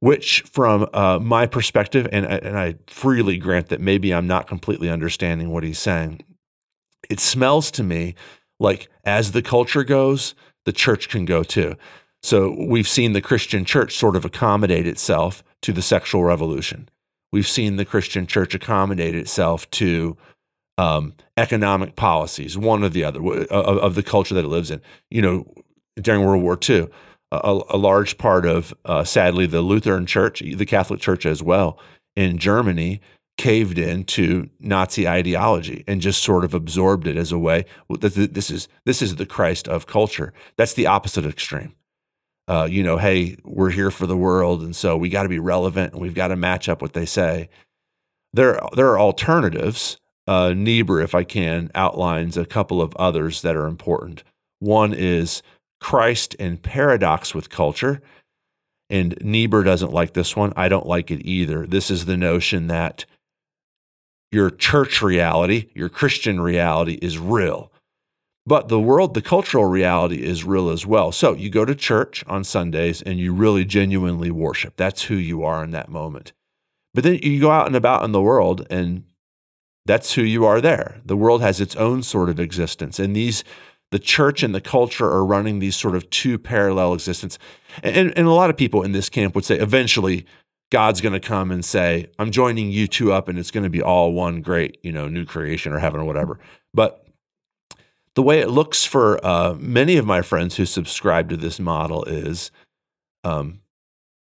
Which, 0.00 0.40
from 0.50 0.88
uh, 0.94 1.18
my 1.18 1.46
perspective, 1.46 2.08
and, 2.10 2.24
and 2.24 2.58
I 2.58 2.76
freely 2.86 3.36
grant 3.36 3.68
that 3.68 3.82
maybe 3.82 4.14
I'm 4.14 4.26
not 4.26 4.46
completely 4.46 4.88
understanding 4.88 5.50
what 5.50 5.62
he's 5.62 5.78
saying, 5.78 6.22
it 7.10 7.20
smells 7.20 7.70
to 7.72 7.82
me 7.82 8.14
like 8.58 8.88
as 9.04 9.32
the 9.32 9.42
culture 9.42 9.84
goes, 9.84 10.34
the 10.64 10.72
church 10.72 11.08
can 11.08 11.24
go 11.24 11.42
too. 11.42 11.76
So 12.22 12.54
we've 12.58 12.88
seen 12.88 13.12
the 13.12 13.22
Christian 13.22 13.64
church 13.64 13.96
sort 13.96 14.16
of 14.16 14.24
accommodate 14.24 14.86
itself 14.86 15.42
to 15.62 15.72
the 15.72 15.82
sexual 15.82 16.24
revolution. 16.24 16.88
We've 17.32 17.48
seen 17.48 17.76
the 17.76 17.84
Christian 17.84 18.26
church 18.26 18.54
accommodate 18.54 19.14
itself 19.14 19.70
to 19.72 20.16
um, 20.76 21.14
economic 21.36 21.96
policies, 21.96 22.56
one 22.56 22.84
or 22.84 22.88
the 22.88 23.04
other, 23.04 23.20
of, 23.20 23.78
of, 23.78 23.94
the 23.94 24.02
culture 24.02 24.34
that 24.34 24.44
it 24.44 24.48
lives 24.48 24.70
in. 24.70 24.80
You 25.10 25.22
know, 25.22 25.54
during 26.00 26.24
World 26.24 26.42
War 26.42 26.58
II, 26.68 26.88
a, 27.32 27.60
a 27.70 27.76
large 27.76 28.18
part 28.18 28.46
of, 28.46 28.74
uh, 28.84 29.04
sadly, 29.04 29.46
the 29.46 29.60
Lutheran 29.60 30.06
Church, 30.06 30.40
the 30.40 30.66
Catholic 30.66 31.00
Church 31.00 31.26
as 31.26 31.42
well, 31.42 31.78
in 32.16 32.38
Germany, 32.38 33.00
caved 33.36 33.78
into 33.78 34.50
Nazi 34.58 35.08
ideology 35.08 35.84
and 35.86 36.00
just 36.00 36.22
sort 36.22 36.44
of 36.44 36.52
absorbed 36.52 37.06
it 37.06 37.16
as 37.16 37.32
a 37.32 37.38
way. 37.38 37.64
This 37.88 38.50
is 38.50 38.68
this 38.84 39.00
is 39.00 39.16
the 39.16 39.24
Christ 39.24 39.66
of 39.68 39.86
culture. 39.86 40.34
That's 40.56 40.74
the 40.74 40.86
opposite 40.86 41.24
extreme 41.24 41.74
uh, 42.50 42.64
you 42.64 42.82
know, 42.82 42.96
hey, 42.96 43.36
we're 43.44 43.70
here 43.70 43.92
for 43.92 44.08
the 44.08 44.16
world, 44.16 44.60
and 44.60 44.74
so 44.74 44.96
we 44.96 45.08
got 45.08 45.22
to 45.22 45.28
be 45.28 45.38
relevant, 45.38 45.92
and 45.92 46.02
we've 46.02 46.14
got 46.16 46.28
to 46.28 46.36
match 46.36 46.68
up 46.68 46.82
what 46.82 46.94
they 46.94 47.06
say. 47.06 47.48
There, 48.32 48.58
there 48.74 48.88
are 48.88 48.98
alternatives. 48.98 49.98
Uh, 50.26 50.52
Niebuhr, 50.52 51.00
if 51.00 51.14
I 51.14 51.22
can, 51.22 51.70
outlines 51.76 52.36
a 52.36 52.44
couple 52.44 52.82
of 52.82 52.92
others 52.96 53.42
that 53.42 53.54
are 53.54 53.66
important. 53.66 54.24
One 54.58 54.92
is 54.92 55.44
Christ 55.80 56.36
and 56.38 56.62
paradox 56.62 57.34
with 57.34 57.50
culture. 57.50 58.00
And 58.88 59.16
Niebuhr 59.20 59.62
doesn't 59.62 59.92
like 59.92 60.14
this 60.14 60.36
one. 60.36 60.52
I 60.56 60.68
don't 60.68 60.86
like 60.86 61.10
it 61.10 61.24
either. 61.24 61.66
This 61.66 61.90
is 61.90 62.04
the 62.04 62.16
notion 62.16 62.66
that 62.66 63.04
your 64.32 64.50
church 64.50 65.02
reality, 65.02 65.70
your 65.74 65.88
Christian 65.88 66.40
reality 66.40 66.98
is 67.00 67.18
real. 67.18 67.72
But 68.46 68.68
the 68.68 68.80
world, 68.80 69.14
the 69.14 69.22
cultural 69.22 69.66
reality 69.66 70.24
is 70.24 70.44
real 70.44 70.70
as 70.70 70.86
well. 70.86 71.12
So 71.12 71.34
you 71.34 71.50
go 71.50 71.64
to 71.64 71.74
church 71.74 72.24
on 72.26 72.42
Sundays 72.42 73.02
and 73.02 73.18
you 73.18 73.32
really 73.32 73.64
genuinely 73.64 74.30
worship. 74.30 74.74
That's 74.76 75.02
who 75.04 75.14
you 75.14 75.44
are 75.44 75.62
in 75.62 75.70
that 75.72 75.88
moment. 75.88 76.32
But 76.94 77.04
then 77.04 77.20
you 77.22 77.40
go 77.40 77.50
out 77.50 77.66
and 77.66 77.76
about 77.76 78.04
in 78.04 78.12
the 78.12 78.20
world 78.20 78.66
and 78.70 79.04
that's 79.86 80.14
who 80.14 80.22
you 80.22 80.44
are 80.44 80.60
there. 80.60 81.00
The 81.04 81.16
world 81.16 81.42
has 81.42 81.60
its 81.60 81.76
own 81.76 82.02
sort 82.02 82.28
of 82.28 82.40
existence. 82.40 82.98
And 82.98 83.14
these, 83.14 83.44
the 83.90 83.98
church 83.98 84.42
and 84.42 84.54
the 84.54 84.60
culture 84.60 85.06
are 85.06 85.24
running 85.24 85.58
these 85.58 85.76
sort 85.76 85.96
of 85.96 86.08
two 86.10 86.38
parallel 86.38 86.94
existence. 86.94 87.38
And, 87.82 88.16
and 88.16 88.26
a 88.26 88.32
lot 88.32 88.50
of 88.50 88.56
people 88.56 88.82
in 88.82 88.92
this 88.92 89.08
camp 89.08 89.34
would 89.34 89.44
say 89.44 89.58
eventually 89.58 90.26
God's 90.70 91.00
going 91.00 91.12
to 91.12 91.20
come 91.20 91.50
and 91.50 91.64
say, 91.64 92.06
I'm 92.18 92.30
joining 92.30 92.70
you 92.70 92.86
two 92.86 93.12
up 93.12 93.28
and 93.28 93.38
it's 93.38 93.50
going 93.50 93.64
to 93.64 93.70
be 93.70 93.82
all 93.82 94.12
one 94.12 94.40
great, 94.40 94.78
you 94.82 94.92
know, 94.92 95.08
new 95.08 95.24
creation 95.24 95.72
or 95.72 95.80
heaven 95.80 96.00
or 96.00 96.04
whatever. 96.04 96.38
But 96.72 97.04
the 98.14 98.22
way 98.22 98.40
it 98.40 98.50
looks 98.50 98.84
for 98.84 99.24
uh, 99.26 99.54
many 99.58 99.96
of 99.96 100.06
my 100.06 100.22
friends 100.22 100.56
who 100.56 100.66
subscribe 100.66 101.28
to 101.30 101.36
this 101.36 101.58
model 101.58 102.04
is 102.04 102.52
um, 103.24 103.60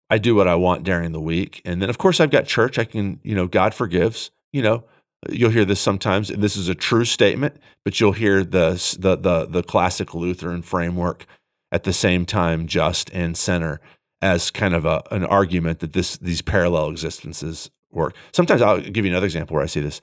I 0.09 0.19
do 0.19 0.35
what 0.35 0.49
I 0.49 0.55
want 0.55 0.85
during 0.85 1.13
the 1.13 1.21
week. 1.21 1.61
And 1.65 1.83
then, 1.83 1.91
of 1.91 1.99
course, 1.99 2.21
I've 2.21 2.31
got 2.31 2.47
church. 2.47 2.79
I 2.79 2.85
can, 2.85 3.21
you 3.23 3.35
know, 3.35 3.47
God 3.47 3.75
forgives. 3.75 4.31
You 4.53 4.63
know, 4.63 4.85
you'll 5.31 5.51
hear 5.51 5.65
this 5.65 5.81
sometimes. 5.81 6.31
And 6.31 6.43
this 6.43 6.57
is 6.57 6.69
a 6.69 6.75
true 6.75 7.05
statement, 7.05 7.57
but 7.85 8.01
you'll 8.01 8.13
hear 8.13 8.45
the, 8.45 8.71
the, 8.99 9.17
the, 9.17 9.47
the 9.47 9.63
classic 9.63 10.15
Lutheran 10.15 10.63
framework 10.63 11.27
at 11.71 11.85
the 11.85 11.93
same 11.93 12.25
time, 12.25 12.67
just 12.67 13.11
and 13.11 13.37
sinner, 13.37 13.81
as 14.23 14.51
kind 14.51 14.75
of 14.75 14.85
a, 14.85 15.03
an 15.11 15.25
argument 15.25 15.81
that 15.81 15.93
this, 15.93 16.17
these 16.17 16.43
parallel 16.43 16.89
existences 16.91 17.71
work. 17.93 18.15
Sometimes 18.33 18.63
I'll 18.63 18.81
give 18.81 19.05
you 19.05 19.11
another 19.11 19.27
example 19.27 19.55
where 19.55 19.65
I 19.65 19.69
see 19.69 19.81
this. 19.81 20.01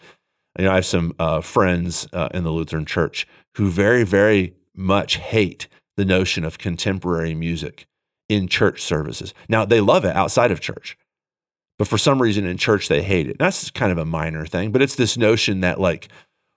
You 0.57 0.65
know, 0.65 0.71
I 0.71 0.75
have 0.75 0.85
some 0.85 1.13
uh, 1.19 1.41
friends 1.41 2.07
uh, 2.13 2.29
in 2.33 2.43
the 2.43 2.51
Lutheran 2.51 2.85
Church 2.85 3.27
who 3.55 3.69
very, 3.69 4.03
very 4.03 4.53
much 4.75 5.17
hate 5.17 5.67
the 5.97 6.05
notion 6.05 6.43
of 6.43 6.57
contemporary 6.57 7.33
music 7.33 7.87
in 8.29 8.47
church 8.47 8.81
services. 8.81 9.33
Now, 9.47 9.65
they 9.65 9.81
love 9.81 10.05
it 10.05 10.15
outside 10.15 10.51
of 10.51 10.59
church, 10.59 10.97
but 11.77 11.87
for 11.87 11.97
some 11.97 12.21
reason 12.21 12.45
in 12.45 12.57
church, 12.57 12.87
they 12.87 13.03
hate 13.03 13.27
it. 13.27 13.37
That's 13.37 13.69
kind 13.71 13.91
of 13.91 13.97
a 13.97 14.05
minor 14.05 14.45
thing, 14.45 14.71
but 14.71 14.81
it's 14.81 14.95
this 14.95 15.17
notion 15.17 15.61
that, 15.61 15.79
like, 15.79 16.09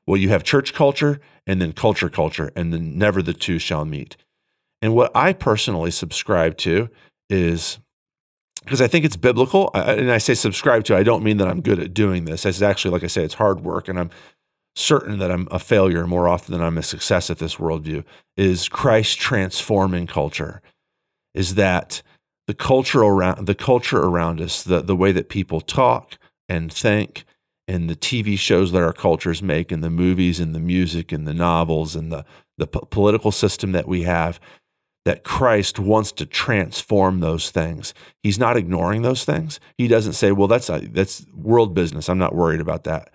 well, 0.07 0.17
you 0.17 0.29
have 0.31 0.45
church 0.45 0.75
culture 0.75 1.21
and 1.47 1.61
then 1.61 1.73
culture 1.73 2.09
culture, 2.09 2.51
and 2.57 2.73
then 2.73 2.97
never 2.97 3.23
the 3.23 3.35
two 3.35 3.59
shall 3.59 3.85
meet. 3.85 4.17
And 4.81 4.95
what 4.95 5.11
I 5.15 5.33
personally 5.33 5.91
subscribe 5.91 6.57
to 6.59 6.89
is 7.29 7.79
because 8.65 8.81
I 8.83 8.87
think 8.87 9.05
it's 9.05 9.17
biblical, 9.17 9.71
and 9.75 10.11
I 10.11 10.19
say 10.19 10.35
subscribe 10.35 10.85
to, 10.85 10.97
I 10.97 11.03
don't 11.03 11.23
mean 11.23 11.39
that 11.39 11.49
I'm 11.49 11.63
good 11.63 11.79
at 11.79 11.95
doing 11.95 12.25
this. 12.27 12.45
It's 12.45 12.61
actually, 12.61 12.91
like 12.91 13.05
I 13.05 13.07
say, 13.07 13.25
it's 13.25 13.35
hard 13.35 13.61
work, 13.61 13.89
and 13.89 13.99
I'm 13.99 14.11
certain 14.77 15.19
that 15.19 15.31
I'm 15.31 15.49
a 15.51 15.59
failure 15.59 16.07
more 16.07 16.29
often 16.29 16.53
than 16.53 16.63
I'm 16.63 16.79
a 16.79 16.83
success 16.83 17.31
at 17.31 17.39
this 17.39 17.57
worldview 17.57 18.05
is 18.37 18.69
Christ 18.69 19.19
transforming 19.19 20.07
culture. 20.07 20.61
Is 21.35 21.55
that 21.55 22.03
the 22.49 22.55
culture 22.55 23.03
around 23.03 23.47
the 23.47 23.55
culture 23.55 24.01
around 24.01 24.41
us, 24.41 24.65
the, 24.65 24.81
the 24.81 24.97
way 24.97 25.13
that 25.13 25.29
people 25.29 25.61
talk 25.61 26.19
and 26.49 26.73
think, 26.73 27.27
and 27.69 27.91
the 27.91 27.95
TV 27.95 28.39
shows 28.39 28.73
that 28.73 28.83
our 28.83 28.95
cultures 28.95 29.43
make, 29.43 29.71
and 29.71 29.85
the 29.85 29.91
movies 29.91 30.41
and 30.41 30.55
the 30.55 30.59
music 30.59 31.13
and 31.13 31.29
the 31.29 31.35
novels 31.35 31.95
and 31.95 32.11
the, 32.11 32.25
the 32.57 32.67
political 32.67 33.31
system 33.31 33.73
that 33.73 33.87
we 33.87 34.05
have, 34.05 34.41
that 35.05 35.25
Christ 35.25 35.79
wants 35.79 36.11
to 36.13 36.25
transform 36.25 37.21
those 37.21 37.51
things. 37.51 37.93
He's 38.23 38.39
not 38.39 38.57
ignoring 38.57 39.03
those 39.03 39.27
things. 39.27 39.61
He 39.77 39.87
doesn't 39.87 40.15
say, 40.15 40.33
well, 40.33 40.49
that's, 40.49 40.71
a, 40.71 40.79
that's 40.79 41.27
world 41.35 41.75
business. 41.75 42.09
I'm 42.09 42.19
not 42.19 42.35
worried 42.35 42.63
about 42.63 42.85
that. 42.85 43.11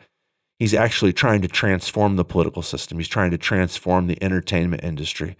He's 0.59 0.75
actually 0.75 1.11
trying 1.11 1.41
to 1.41 1.47
transform 1.47 2.17
the 2.17 2.23
political 2.23 2.61
system. 2.61 2.99
He's 2.99 3.07
trying 3.07 3.31
to 3.31 3.39
transform 3.39 4.05
the 4.05 4.23
entertainment 4.23 4.83
industry. 4.83 5.37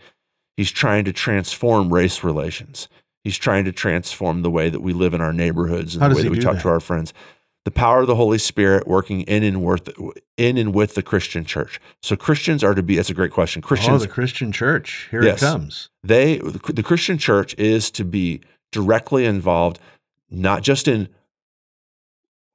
He's 0.58 0.71
trying 0.71 1.06
to 1.06 1.13
transform 1.13 1.93
race 1.93 2.23
relations. 2.23 2.88
He's 3.23 3.38
trying 3.38 3.65
to 3.65 3.71
transform 3.71 4.41
the 4.41 4.51
way 4.51 4.69
that 4.69 4.81
we 4.81 4.91
live 4.93 5.13
in 5.13 5.21
our 5.21 5.33
neighborhoods 5.33 5.95
and 5.95 6.01
How 6.01 6.09
the 6.09 6.15
way 6.15 6.23
that 6.23 6.31
we 6.31 6.39
talk 6.39 6.55
that? 6.55 6.62
to 6.63 6.69
our 6.69 6.79
friends. 6.79 7.13
The 7.65 7.71
power 7.71 8.01
of 8.01 8.07
the 8.07 8.15
Holy 8.15 8.38
Spirit 8.38 8.86
working 8.88 9.21
in 9.21 9.41
and 9.43 9.63
with 9.63 9.89
in 10.36 10.57
and 10.57 10.73
with 10.75 10.95
the 10.95 11.01
Christian 11.03 11.45
church. 11.45 11.79
So 12.01 12.17
Christians 12.17 12.62
are 12.62 12.73
to 12.75 12.83
be. 12.83 12.97
That's 12.97 13.09
a 13.09 13.13
great 13.13 13.31
question. 13.31 13.62
Oh, 13.63 13.67
Christians, 13.67 14.01
oh, 14.01 14.05
the 14.05 14.12
Christian 14.12 14.51
church. 14.51 15.07
Here 15.12 15.23
Yes. 15.23 15.41
it 15.41 15.45
comes. 15.45 15.89
they 16.03 16.39
the 16.39 16.83
Christian 16.83 17.17
church 17.17 17.55
is 17.57 17.89
to 17.91 18.03
be 18.03 18.41
directly 18.73 19.23
involved, 19.23 19.79
not 20.29 20.62
just 20.62 20.89
in 20.89 21.07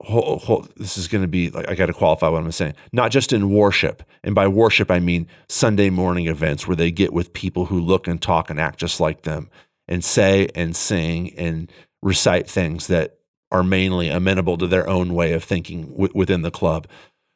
whole, 0.03 0.39
whole, 0.39 0.67
this 0.77 0.97
is 0.99 1.09
going 1.09 1.23
to 1.23 1.29
be 1.29 1.49
like 1.51 1.69
I 1.69 1.75
got 1.75 1.87
to 1.87 1.95
qualify 1.95 2.29
what 2.29 2.43
I'm 2.43 2.53
saying. 2.53 2.75
Not 2.93 3.11
just 3.11 3.33
in 3.33 3.51
worship, 3.51 4.03
and 4.23 4.35
by 4.35 4.47
worship 4.47 4.91
I 4.91 5.01
mean 5.01 5.27
Sunday 5.49 5.89
morning 5.89 6.27
events 6.27 6.67
where 6.67 6.77
they 6.77 6.91
get 6.91 7.15
with 7.15 7.33
people 7.33 7.67
who 7.67 7.81
look 7.81 8.07
and 8.07 8.21
talk 8.21 8.51
and 8.51 8.61
act 8.61 8.79
just 8.79 9.01
like 9.01 9.23
them, 9.23 9.49
and 9.89 10.05
say 10.05 10.49
and 10.55 10.77
sing 10.77 11.35
and 11.37 11.71
recite 12.03 12.49
things 12.49 12.87
that 12.89 13.19
are 13.51 13.63
mainly 13.63 14.09
amenable 14.09 14.59
to 14.59 14.67
their 14.67 14.89
own 14.89 15.15
way 15.15 15.33
of 15.33 15.43
thinking 15.43 15.91
w- 15.93 16.13
within 16.15 16.43
the 16.43 16.51
club. 16.51 16.87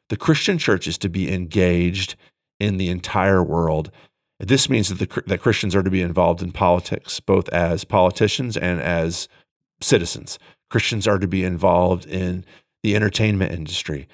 The 0.09 0.17
Christian 0.17 0.57
church 0.57 0.87
is 0.87 0.97
to 0.99 1.09
be 1.09 1.33
engaged 1.33 2.15
in 2.59 2.77
the 2.77 2.89
entire 2.89 3.43
world. 3.43 3.91
This 4.39 4.69
means 4.69 4.89
that 4.89 4.99
the, 4.99 5.23
that 5.27 5.41
Christians 5.41 5.75
are 5.75 5.83
to 5.83 5.89
be 5.89 6.01
involved 6.01 6.41
in 6.41 6.51
politics, 6.51 7.19
both 7.19 7.49
as 7.49 7.83
politicians 7.83 8.55
and 8.55 8.79
as 8.79 9.27
citizens. 9.81 10.37
Christians 10.69 11.07
are 11.07 11.19
to 11.19 11.27
be 11.27 11.43
involved 11.43 12.05
in 12.05 12.45
the 12.83 12.95
entertainment 12.95 13.51
industry. 13.51 14.07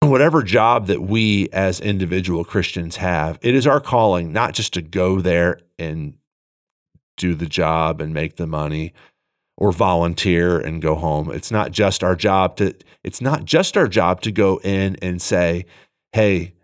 Whatever 0.00 0.42
job 0.42 0.86
that 0.86 1.02
we 1.02 1.48
as 1.52 1.80
individual 1.80 2.44
Christians 2.44 2.96
have, 2.96 3.38
it 3.42 3.54
is 3.54 3.66
our 3.66 3.80
calling 3.80 4.32
not 4.32 4.54
just 4.54 4.74
to 4.74 4.82
go 4.82 5.20
there 5.20 5.58
and 5.78 6.14
do 7.16 7.34
the 7.34 7.46
job 7.46 8.00
and 8.00 8.12
make 8.12 8.36
the 8.36 8.46
money 8.46 8.92
or 9.56 9.72
volunteer 9.72 10.58
and 10.58 10.82
go 10.82 10.94
home. 10.94 11.30
It's 11.30 11.50
not 11.50 11.72
just 11.72 12.04
our 12.04 12.16
job 12.16 12.56
to 12.56 12.74
it's 13.02 13.20
not 13.20 13.44
just 13.44 13.76
our 13.76 13.88
job 13.88 14.20
to 14.22 14.32
go 14.32 14.60
in 14.64 14.96
and 15.00 15.22
say, 15.22 15.64
"Hey, 16.12 16.54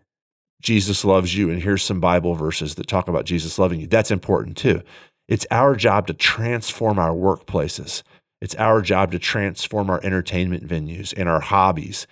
Jesus 0.61 1.05
loves 1.05 1.37
you 1.37 1.51
and 1.51 1.63
here's 1.63 1.83
some 1.83 2.01
Bible 2.01 2.35
verses 2.35 2.75
that 2.75 2.87
talk 2.87 3.09
about 3.09 3.25
Jesus 3.25 3.59
loving 3.59 3.81
you." 3.81 3.87
That's 3.87 4.11
important 4.11 4.57
too. 4.57 4.83
It's 5.29 5.47
our 5.51 5.75
job 5.77 6.07
to 6.09 6.15
transform 6.15 6.99
our 6.99 7.15
workplaces. 7.15 8.03
It's 8.41 8.57
our 8.57 8.83
job 8.83 9.13
to 9.13 9.19
transform 9.19 9.89
our 9.89 10.01
entertainment 10.03 10.67
venues 10.67 11.15
and 11.17 11.29
our 11.29 11.41
hobbies 11.41 12.07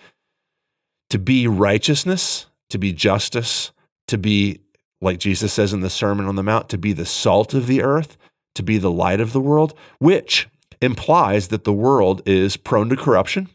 to 1.10 1.18
be 1.18 1.46
righteousness, 1.46 2.46
to 2.70 2.78
be 2.78 2.92
justice, 2.92 3.72
to 4.06 4.16
be, 4.16 4.60
like 5.00 5.18
Jesus 5.18 5.52
says 5.52 5.72
in 5.72 5.80
the 5.80 5.90
Sermon 5.90 6.26
on 6.26 6.36
the 6.36 6.42
Mount, 6.42 6.68
to 6.70 6.78
be 6.78 6.92
the 6.92 7.04
salt 7.04 7.52
of 7.52 7.66
the 7.66 7.82
earth, 7.82 8.16
to 8.54 8.62
be 8.62 8.78
the 8.78 8.90
light 8.90 9.20
of 9.20 9.32
the 9.32 9.40
world, 9.40 9.74
which 9.98 10.48
implies 10.80 11.48
that 11.48 11.64
the 11.64 11.72
world 11.72 12.22
is 12.26 12.56
prone 12.56 12.88
to 12.88 12.96
corruption, 12.96 13.48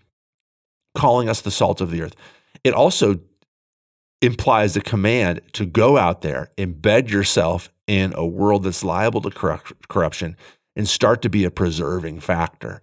calling 0.96 1.30
us 1.30 1.42
the 1.42 1.52
salt 1.52 1.82
of 1.82 1.92
the 1.92 2.02
earth. 2.02 2.16
It 2.64 2.74
also 2.74 3.20
implies 4.22 4.76
a 4.76 4.82
command 4.82 5.42
to 5.54 5.66
go 5.66 5.98
out 5.98 6.22
there, 6.22 6.50
embed 6.58 7.10
yourself 7.10 7.70
in 7.88 8.14
a 8.16 8.26
world 8.26 8.64
that's 8.64 8.84
liable 8.84 9.22
to 9.22 9.60
corruption, 9.88 10.36
and 10.76 10.88
start 10.88 11.22
to 11.22 11.30
be 11.30 11.44
a 11.44 11.52
preserving 11.52 12.20
factor. 12.20 12.82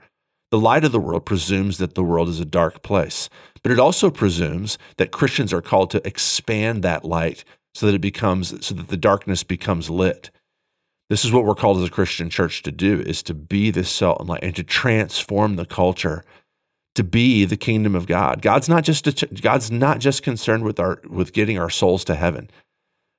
The 0.50 0.60
light 0.60 0.84
of 0.84 0.92
the 0.92 1.00
world 1.00 1.24
presumes 1.24 1.78
that 1.78 1.94
the 1.94 2.02
world 2.02 2.28
is 2.28 2.38
a 2.38 2.44
dark 2.44 2.82
place, 2.82 3.28
but 3.62 3.72
it 3.72 3.78
also 3.78 4.10
presumes 4.10 4.76
that 4.98 5.10
Christians 5.10 5.52
are 5.52 5.62
called 5.62 5.90
to 5.90 6.06
expand 6.06 6.82
that 6.82 7.04
light 7.04 7.44
so 7.74 7.86
that 7.86 7.94
it 7.94 8.00
becomes 8.00 8.64
so 8.64 8.74
that 8.74 8.88
the 8.88 8.96
darkness 8.96 9.42
becomes 9.44 9.88
lit. 9.88 10.30
This 11.12 11.26
is 11.26 11.30
what 11.30 11.44
we're 11.44 11.54
called 11.54 11.76
as 11.76 11.86
a 11.86 11.90
Christian 11.90 12.30
church 12.30 12.62
to 12.62 12.72
do 12.72 12.98
is 13.00 13.22
to 13.24 13.34
be 13.34 13.70
this 13.70 13.90
salt 13.90 14.20
and 14.20 14.30
light 14.30 14.42
and 14.42 14.56
to 14.56 14.64
transform 14.64 15.56
the 15.56 15.66
culture 15.66 16.24
to 16.94 17.04
be 17.04 17.44
the 17.44 17.58
kingdom 17.58 17.94
of 17.94 18.06
God. 18.06 18.40
God's 18.40 18.66
not 18.66 18.82
just 18.82 19.06
a, 19.06 19.26
God's 19.26 19.70
not 19.70 19.98
just 19.98 20.22
concerned 20.22 20.64
with 20.64 20.80
our 20.80 21.02
with 21.06 21.34
getting 21.34 21.58
our 21.58 21.68
souls 21.68 22.02
to 22.04 22.14
heaven. 22.14 22.48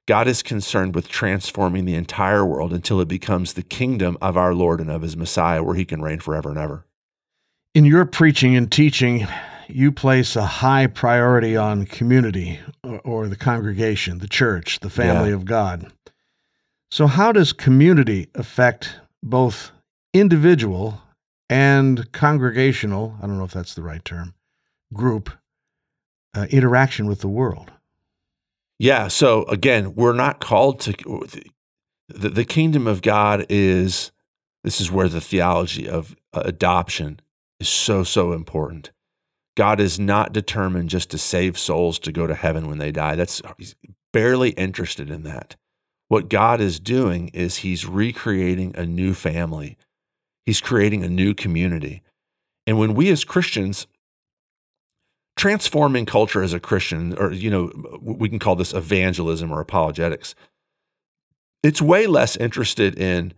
God 0.07 0.27
is 0.27 0.41
concerned 0.41 0.95
with 0.95 1.07
transforming 1.07 1.85
the 1.85 1.93
entire 1.93 2.43
world 2.43 2.73
until 2.73 2.99
it 2.99 3.07
becomes 3.07 3.53
the 3.53 3.61
kingdom 3.61 4.17
of 4.23 4.37
our 4.37 4.55
Lord 4.55 4.81
and 4.81 4.89
of 4.89 5.03
his 5.03 5.15
Messiah 5.15 5.61
where 5.61 5.75
he 5.75 5.85
can 5.85 6.01
reign 6.01 6.19
forever 6.19 6.49
and 6.49 6.57
ever. 6.57 6.87
In 7.75 7.85
your 7.85 8.05
preaching 8.05 8.55
and 8.55 8.71
teaching, 8.71 9.27
you 9.67 9.91
place 9.91 10.35
a 10.35 10.47
high 10.47 10.87
priority 10.87 11.55
on 11.55 11.85
community 11.85 12.59
or, 12.83 13.01
or 13.01 13.27
the 13.27 13.35
congregation, 13.35 14.17
the 14.17 14.27
church, 14.27 14.79
the 14.79 14.89
family 14.89 15.29
yeah. 15.29 15.35
of 15.35 15.45
God. 15.45 15.91
So, 16.93 17.07
how 17.07 17.31
does 17.31 17.53
community 17.53 18.27
affect 18.35 18.97
both 19.23 19.71
individual 20.13 21.01
and 21.49 22.11
congregational, 22.11 23.17
I 23.19 23.25
don't 23.25 23.39
know 23.39 23.45
if 23.45 23.51
that's 23.51 23.73
the 23.73 23.81
right 23.81 24.05
term, 24.05 24.35
group 24.93 25.31
uh, 26.35 26.45
interaction 26.51 27.07
with 27.07 27.21
the 27.21 27.27
world? 27.27 27.71
Yeah. 28.77 29.07
So, 29.07 29.43
again, 29.45 29.95
we're 29.95 30.13
not 30.13 30.39
called 30.39 30.81
to, 30.81 30.93
the, 32.09 32.29
the 32.29 32.45
kingdom 32.45 32.85
of 32.85 33.01
God 33.01 33.47
is, 33.49 34.11
this 34.63 34.79
is 34.79 34.91
where 34.91 35.09
the 35.09 35.19
theology 35.19 35.89
of 35.89 36.15
uh, 36.31 36.43
adoption 36.45 37.21
is 37.59 37.69
so, 37.69 38.03
so 38.03 38.33
important. 38.33 38.91
God 39.57 39.79
is 39.79 39.99
not 39.99 40.31
determined 40.31 40.91
just 40.91 41.09
to 41.09 41.17
save 41.17 41.57
souls 41.57 41.97
to 41.97 42.11
go 42.11 42.27
to 42.27 42.35
heaven 42.35 42.67
when 42.67 42.77
they 42.77 42.91
die. 42.91 43.15
That's 43.15 43.41
he's 43.57 43.73
barely 44.11 44.51
interested 44.51 45.09
in 45.09 45.23
that. 45.23 45.55
What 46.13 46.29
God 46.29 46.61
is 46.61 46.79
doing 46.79 47.29
is 47.29 47.57
he's 47.57 47.87
recreating 47.87 48.75
a 48.77 48.85
new 48.85 49.15
family. 49.15 49.79
He's 50.45 50.61
creating 50.61 51.03
a 51.03 51.09
new 51.09 51.33
community. 51.33 52.03
And 52.67 52.77
when 52.77 52.93
we 52.93 53.09
as 53.09 53.23
Christians 53.23 53.87
transforming 55.35 56.05
culture 56.05 56.43
as 56.43 56.53
a 56.53 56.59
Christian, 56.59 57.17
or, 57.17 57.31
you 57.31 57.49
know, 57.49 57.71
we 57.99 58.29
can 58.29 58.37
call 58.37 58.55
this 58.55 58.75
evangelism 58.75 59.51
or 59.51 59.59
apologetics, 59.59 60.35
it's 61.63 61.81
way 61.81 62.05
less 62.05 62.35
interested 62.35 62.95
in 62.99 63.33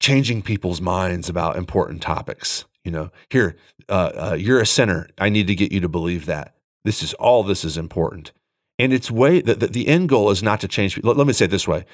changing 0.00 0.42
people's 0.42 0.80
minds 0.80 1.28
about 1.28 1.56
important 1.56 2.02
topics. 2.02 2.64
You 2.82 2.90
know, 2.90 3.10
here, 3.28 3.56
uh, 3.88 4.10
uh, 4.32 4.36
you're 4.36 4.60
a 4.60 4.66
sinner. 4.66 5.08
I 5.18 5.28
need 5.28 5.46
to 5.46 5.54
get 5.54 5.70
you 5.70 5.78
to 5.82 5.88
believe 5.88 6.26
that. 6.26 6.56
This 6.82 7.00
is 7.00 7.14
all 7.14 7.44
this 7.44 7.64
is 7.64 7.78
important. 7.78 8.32
And 8.80 8.94
it's 8.94 9.10
way 9.10 9.42
that 9.42 9.60
the, 9.60 9.66
the, 9.66 9.88
end 9.88 10.08
goal 10.08 10.30
is 10.30 10.42
not 10.42 10.60
to 10.60 10.68
change. 10.68 10.98
Let, 11.02 11.16
let 11.16 11.26
me 11.26 11.34
say 11.34 11.44
it 11.44 11.50
this 11.50 11.68
way 11.68 11.84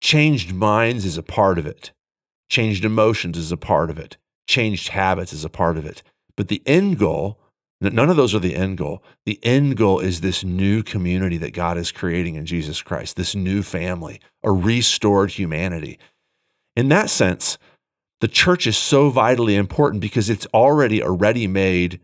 changed 0.00 0.52
minds 0.52 1.04
is 1.04 1.16
a 1.16 1.22
part 1.22 1.58
of 1.58 1.66
it, 1.66 1.92
changed 2.48 2.84
emotions 2.84 3.38
is 3.38 3.52
a 3.52 3.56
part 3.56 3.88
of 3.88 3.98
it, 3.98 4.16
changed 4.48 4.88
habits 4.88 5.32
is 5.32 5.44
a 5.44 5.48
part 5.48 5.78
of 5.78 5.86
it. 5.86 6.02
But 6.36 6.48
the 6.48 6.62
end 6.66 6.98
goal, 6.98 7.38
none 7.80 8.10
of 8.10 8.16
those 8.16 8.34
are 8.34 8.40
the 8.40 8.56
end 8.56 8.78
goal. 8.78 9.02
The 9.24 9.38
end 9.44 9.76
goal 9.76 10.00
is 10.00 10.20
this 10.20 10.42
new 10.42 10.82
community 10.82 11.36
that 11.38 11.52
God 11.52 11.78
is 11.78 11.92
creating 11.92 12.34
in 12.34 12.44
Jesus 12.44 12.82
Christ, 12.82 13.16
this 13.16 13.36
new 13.36 13.62
family, 13.62 14.20
a 14.42 14.50
restored 14.50 15.32
humanity. 15.32 15.98
In 16.74 16.88
that 16.88 17.10
sense, 17.10 17.56
the 18.20 18.28
church 18.28 18.66
is 18.66 18.76
so 18.76 19.10
vitally 19.10 19.54
important 19.54 20.00
because 20.00 20.28
it's 20.28 20.46
already 20.46 21.00
a 21.00 21.10
ready 21.10 21.46
made 21.46 22.00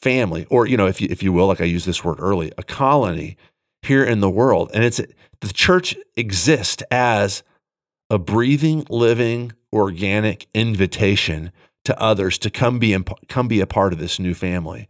family, 0.00 0.46
or 0.50 0.66
you 0.66 0.76
know, 0.76 0.86
if 0.86 1.00
you 1.00 1.08
if 1.10 1.22
you 1.22 1.32
will, 1.32 1.46
like 1.46 1.60
I 1.60 1.64
used 1.64 1.86
this 1.86 2.04
word 2.04 2.18
early, 2.20 2.52
a 2.58 2.62
colony 2.62 3.36
here 3.82 4.04
in 4.04 4.20
the 4.20 4.30
world, 4.30 4.70
and 4.74 4.84
it's 4.84 5.00
the 5.40 5.52
church 5.52 5.96
exists 6.16 6.82
as 6.90 7.42
a 8.10 8.18
breathing, 8.18 8.86
living, 8.88 9.52
organic 9.72 10.46
invitation 10.54 11.52
to 11.84 12.00
others 12.00 12.38
to 12.38 12.50
come 12.50 12.78
be 12.78 12.96
come 13.28 13.48
be 13.48 13.60
a 13.60 13.66
part 13.66 13.92
of 13.92 13.98
this 13.98 14.18
new 14.18 14.34
family. 14.34 14.88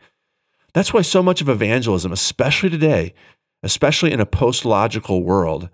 That's 0.75 0.93
why 0.93 1.03
so 1.03 1.23
much 1.23 1.41
of 1.41 1.49
evangelism, 1.49 2.13
especially 2.13 2.71
today, 2.71 3.15
especially 3.63 4.13
in 4.13 4.21
a 4.21 4.27
post-logical 4.27 5.23
world, 5.23 5.71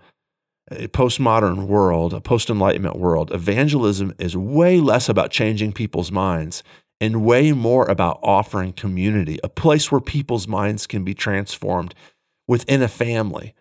a 0.71 0.89
postmodern 0.89 1.67
world, 1.67 2.15
a 2.15 2.21
post-enlightenment 2.21 2.97
world, 2.97 3.33
evangelism 3.33 4.15
is 4.19 4.37
way 4.37 4.81
less 4.81 5.09
about 5.09 5.31
changing 5.31 5.73
people's 5.73 6.13
minds 6.13 6.63
and 7.05 7.23
way 7.23 7.53
more 7.53 7.85
about 7.85 8.19
offering 8.23 8.73
community, 8.73 9.39
a 9.45 9.49
place 9.49 9.93
where 9.93 10.01
people's 10.01 10.49
minds 10.49 10.87
can 10.87 11.05
be 11.05 11.13
transformed 11.13 11.95
within 12.49 12.81
a 12.81 12.89
family. 12.89 13.55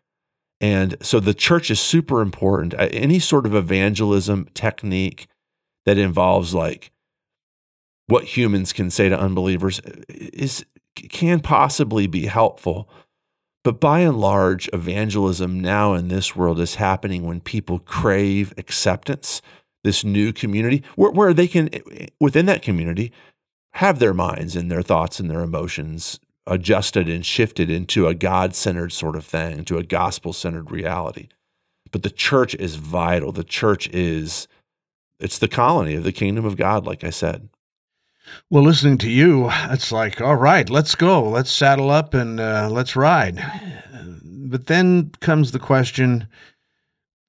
And 0.61 0.95
so 1.01 1.19
the 1.19 1.33
church 1.33 1.69
is 1.69 1.81
super 1.81 2.21
important. 2.21 2.73
Any 2.77 3.19
sort 3.19 3.45
of 3.45 3.53
evangelism 3.53 4.47
technique 4.53 5.27
that 5.85 5.97
involves 5.97 6.53
like 6.53 6.91
what 8.07 8.37
humans 8.37 8.71
can 8.71 8.89
say 8.89 9.09
to 9.09 9.19
unbelievers 9.19 9.81
uh, 9.81 9.91
is 10.07 10.65
can 11.09 11.41
possibly 11.41 12.07
be 12.07 12.27
helpful. 12.27 12.87
But 13.63 13.81
by 13.81 13.99
and 14.01 14.21
large, 14.21 14.69
evangelism 14.71 15.59
now 15.59 15.95
in 15.95 16.07
this 16.07 16.33
world 16.33 16.61
is 16.61 16.75
happening 16.75 17.25
when 17.25 17.41
people 17.41 17.79
crave 17.79 18.53
acceptance 18.57 19.41
this 19.83 20.05
new 20.05 20.31
community 20.31 20.81
where, 20.95 21.11
where 21.11 21.33
they 21.33 21.47
can, 21.47 21.69
within 22.21 22.45
that 22.45 22.61
community, 22.61 23.11
have 23.73 23.99
their 23.99 24.13
minds 24.13 24.55
and 24.55 24.71
their 24.71 24.81
thoughts 24.81 25.19
and 25.19 25.29
their 25.29 25.41
emotions 25.41 26.19
adjusted 26.45 27.07
and 27.09 27.25
shifted 27.25 27.69
into 27.69 28.07
a 28.07 28.13
God 28.13 28.55
centered 28.55 28.91
sort 28.91 29.15
of 29.15 29.25
thing, 29.25 29.59
into 29.59 29.77
a 29.77 29.83
gospel 29.83 30.33
centered 30.33 30.71
reality. 30.71 31.29
But 31.91 32.03
the 32.03 32.09
church 32.09 32.55
is 32.55 32.75
vital. 32.75 33.31
The 33.31 33.43
church 33.43 33.87
is, 33.89 34.47
it's 35.19 35.39
the 35.39 35.47
colony 35.47 35.95
of 35.95 36.03
the 36.03 36.11
kingdom 36.11 36.45
of 36.45 36.57
God, 36.57 36.85
like 36.85 37.03
I 37.03 37.09
said. 37.09 37.49
Well, 38.49 38.63
listening 38.63 38.97
to 38.99 39.09
you, 39.09 39.49
it's 39.51 39.91
like, 39.91 40.21
all 40.21 40.35
right, 40.35 40.69
let's 40.69 40.95
go. 40.95 41.27
Let's 41.27 41.51
saddle 41.51 41.89
up 41.89 42.13
and 42.13 42.39
uh, 42.39 42.69
let's 42.71 42.95
ride. 42.95 43.43
But 44.23 44.67
then 44.67 45.11
comes 45.19 45.51
the 45.51 45.59
question 45.59 46.27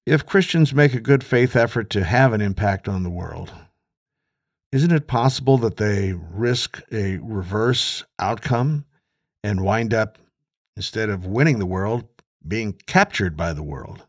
if 0.06 0.26
Christians 0.26 0.74
make 0.74 0.94
a 0.94 1.00
good 1.00 1.24
faith 1.24 1.56
effort 1.56 1.88
to 1.90 2.04
have 2.04 2.32
an 2.32 2.40
impact 2.40 2.88
on 2.88 3.02
the 3.02 3.10
world, 3.10 3.52
isn't 4.74 4.90
it 4.90 5.06
possible 5.06 5.56
that 5.58 5.76
they 5.76 6.12
risk 6.12 6.82
a 6.90 7.18
reverse 7.18 8.04
outcome 8.18 8.84
and 9.42 9.62
wind 9.62 9.94
up, 9.94 10.18
instead 10.76 11.08
of 11.08 11.26
winning 11.26 11.58
the 11.58 11.66
world, 11.66 12.08
being 12.46 12.72
captured 12.86 13.36
by 13.36 13.52
the 13.52 13.62
world? 13.62 14.06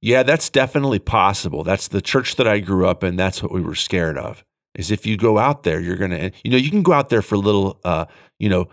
Yeah, 0.00 0.24
that's 0.24 0.50
definitely 0.50 0.98
possible. 0.98 1.62
That's 1.62 1.86
the 1.86 2.02
church 2.02 2.34
that 2.36 2.48
I 2.48 2.58
grew 2.58 2.88
up 2.88 3.04
in. 3.04 3.14
That's 3.14 3.42
what 3.42 3.52
we 3.52 3.60
were 3.60 3.76
scared 3.76 4.18
of. 4.18 4.44
Is 4.74 4.90
if 4.90 5.06
you 5.06 5.16
go 5.16 5.38
out 5.38 5.62
there, 5.62 5.80
you're 5.80 5.96
gonna, 5.96 6.32
you 6.42 6.50
know, 6.50 6.56
you 6.56 6.70
can 6.70 6.82
go 6.82 6.92
out 6.92 7.08
there 7.08 7.22
for 7.22 7.36
little, 7.36 7.78
uh, 7.84 8.06
you 8.40 8.48
know, 8.48 8.68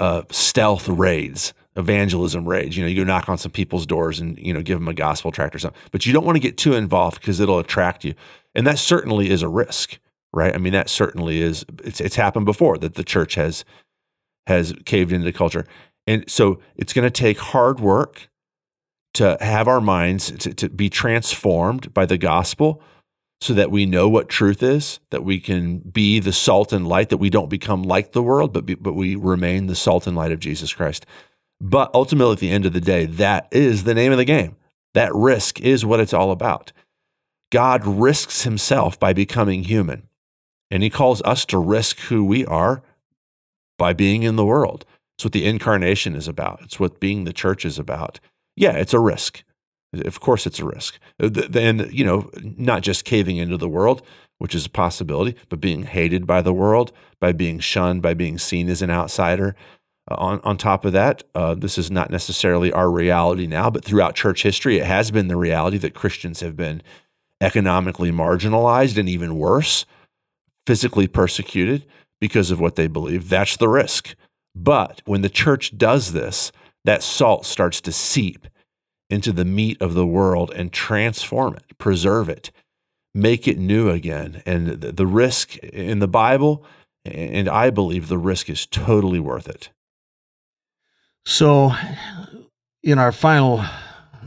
uh, 0.00 0.22
stealth 0.30 0.88
raids 0.88 1.54
evangelism 1.76 2.48
raids. 2.48 2.76
You 2.76 2.84
know, 2.84 2.88
you 2.88 2.96
go 2.96 3.04
knock 3.04 3.28
on 3.28 3.38
some 3.38 3.50
people's 3.50 3.86
doors 3.86 4.20
and, 4.20 4.38
you 4.38 4.52
know, 4.52 4.62
give 4.62 4.78
them 4.78 4.88
a 4.88 4.94
gospel 4.94 5.32
tract 5.32 5.54
or 5.54 5.58
something. 5.58 5.80
But 5.90 6.06
you 6.06 6.12
don't 6.12 6.24
want 6.24 6.36
to 6.36 6.40
get 6.40 6.56
too 6.56 6.74
involved 6.74 7.20
because 7.20 7.40
it'll 7.40 7.58
attract 7.58 8.04
you. 8.04 8.14
And 8.54 8.66
that 8.66 8.78
certainly 8.78 9.30
is 9.30 9.42
a 9.42 9.48
risk, 9.48 9.98
right? 10.34 10.54
I 10.54 10.58
mean, 10.58 10.72
that 10.72 10.88
certainly 10.88 11.40
is 11.40 11.64
it's 11.82 12.00
it's 12.00 12.16
happened 12.16 12.46
before 12.46 12.78
that 12.78 12.94
the 12.94 13.04
church 13.04 13.34
has 13.36 13.64
has 14.46 14.74
caved 14.84 15.12
into 15.12 15.32
culture. 15.32 15.66
And 16.06 16.28
so 16.30 16.60
it's 16.76 16.92
going 16.92 17.06
to 17.06 17.10
take 17.10 17.38
hard 17.38 17.80
work 17.80 18.28
to 19.14 19.38
have 19.40 19.68
our 19.68 19.80
minds 19.80 20.30
to, 20.32 20.52
to 20.52 20.68
be 20.68 20.90
transformed 20.90 21.94
by 21.94 22.04
the 22.04 22.18
gospel 22.18 22.82
so 23.40 23.54
that 23.54 23.70
we 23.70 23.86
know 23.86 24.08
what 24.08 24.28
truth 24.28 24.62
is, 24.62 25.00
that 25.10 25.24
we 25.24 25.38
can 25.38 25.78
be 25.78 26.18
the 26.18 26.32
salt 26.32 26.72
and 26.72 26.86
light, 26.86 27.10
that 27.10 27.18
we 27.18 27.30
don't 27.30 27.48
become 27.48 27.82
like 27.82 28.12
the 28.12 28.22
world, 28.22 28.52
but, 28.52 28.66
be, 28.66 28.74
but 28.74 28.94
we 28.94 29.16
remain 29.16 29.66
the 29.66 29.74
salt 29.74 30.06
and 30.06 30.16
light 30.16 30.32
of 30.32 30.40
Jesus 30.40 30.72
Christ. 30.72 31.06
But 31.60 31.90
ultimately, 31.94 32.32
at 32.32 32.38
the 32.38 32.50
end 32.50 32.66
of 32.66 32.72
the 32.72 32.80
day, 32.80 33.06
that 33.06 33.48
is 33.50 33.84
the 33.84 33.94
name 33.94 34.12
of 34.12 34.18
the 34.18 34.24
game. 34.24 34.56
That 34.94 35.14
risk 35.14 35.60
is 35.60 35.84
what 35.84 36.00
it's 36.00 36.14
all 36.14 36.30
about. 36.30 36.72
God 37.50 37.86
risks 37.86 38.42
himself 38.42 38.98
by 38.98 39.12
becoming 39.12 39.64
human. 39.64 40.08
And 40.70 40.82
he 40.82 40.90
calls 40.90 41.22
us 41.22 41.44
to 41.46 41.58
risk 41.58 41.98
who 42.00 42.24
we 42.24 42.44
are 42.46 42.82
by 43.78 43.92
being 43.92 44.22
in 44.22 44.36
the 44.36 44.44
world. 44.44 44.84
It's 45.16 45.24
what 45.24 45.32
the 45.32 45.46
incarnation 45.46 46.16
is 46.16 46.26
about. 46.26 46.60
It's 46.62 46.80
what 46.80 47.00
being 47.00 47.24
the 47.24 47.32
church 47.32 47.64
is 47.64 47.78
about. 47.78 48.18
Yeah, 48.56 48.72
it's 48.72 48.94
a 48.94 48.98
risk. 48.98 49.44
Of 49.92 50.18
course, 50.20 50.46
it's 50.46 50.58
a 50.58 50.64
risk. 50.64 50.98
Then, 51.18 51.88
you 51.92 52.04
know, 52.04 52.30
not 52.42 52.82
just 52.82 53.04
caving 53.04 53.36
into 53.36 53.56
the 53.56 53.68
world, 53.68 54.02
which 54.38 54.54
is 54.54 54.66
a 54.66 54.70
possibility, 54.70 55.36
but 55.48 55.60
being 55.60 55.84
hated 55.84 56.26
by 56.26 56.42
the 56.42 56.52
world, 56.52 56.92
by 57.20 57.32
being 57.32 57.60
shunned, 57.60 58.02
by 58.02 58.14
being 58.14 58.38
seen 58.38 58.68
as 58.68 58.82
an 58.82 58.90
outsider. 58.90 59.54
Uh, 60.10 60.16
on, 60.16 60.40
on 60.42 60.56
top 60.56 60.84
of 60.84 60.92
that, 60.92 61.22
uh, 61.34 61.54
this 61.54 61.78
is 61.78 61.90
not 61.90 62.10
necessarily 62.10 62.72
our 62.72 62.90
reality 62.90 63.46
now, 63.46 63.70
but 63.70 63.84
throughout 63.84 64.16
church 64.16 64.42
history, 64.42 64.78
it 64.78 64.86
has 64.86 65.10
been 65.12 65.28
the 65.28 65.36
reality 65.36 65.78
that 65.78 65.94
Christians 65.94 66.40
have 66.40 66.56
been 66.56 66.82
economically 67.40 68.10
marginalized 68.10 68.98
and 68.98 69.08
even 69.08 69.38
worse, 69.38 69.86
physically 70.66 71.06
persecuted 71.06 71.86
because 72.20 72.50
of 72.50 72.60
what 72.60 72.76
they 72.76 72.86
believe. 72.86 73.28
That's 73.28 73.56
the 73.56 73.68
risk. 73.68 74.14
But 74.54 75.02
when 75.04 75.22
the 75.22 75.28
church 75.28 75.76
does 75.76 76.12
this, 76.12 76.52
that 76.84 77.02
salt 77.02 77.44
starts 77.44 77.80
to 77.82 77.92
seep 77.92 78.46
into 79.10 79.32
the 79.32 79.44
meat 79.44 79.80
of 79.80 79.94
the 79.94 80.06
world 80.06 80.50
and 80.54 80.72
transform 80.72 81.54
it, 81.54 81.78
preserve 81.78 82.28
it, 82.28 82.50
make 83.14 83.46
it 83.46 83.58
new 83.58 83.90
again. 83.90 84.42
And 84.46 84.68
the 84.80 85.06
risk 85.06 85.56
in 85.58 85.98
the 85.98 86.08
Bible, 86.08 86.64
and 87.04 87.48
I 87.48 87.70
believe 87.70 88.08
the 88.08 88.18
risk 88.18 88.48
is 88.48 88.66
totally 88.66 89.20
worth 89.20 89.48
it. 89.48 89.70
So, 91.26 91.72
in 92.82 92.98
our 92.98 93.12
final 93.12 93.64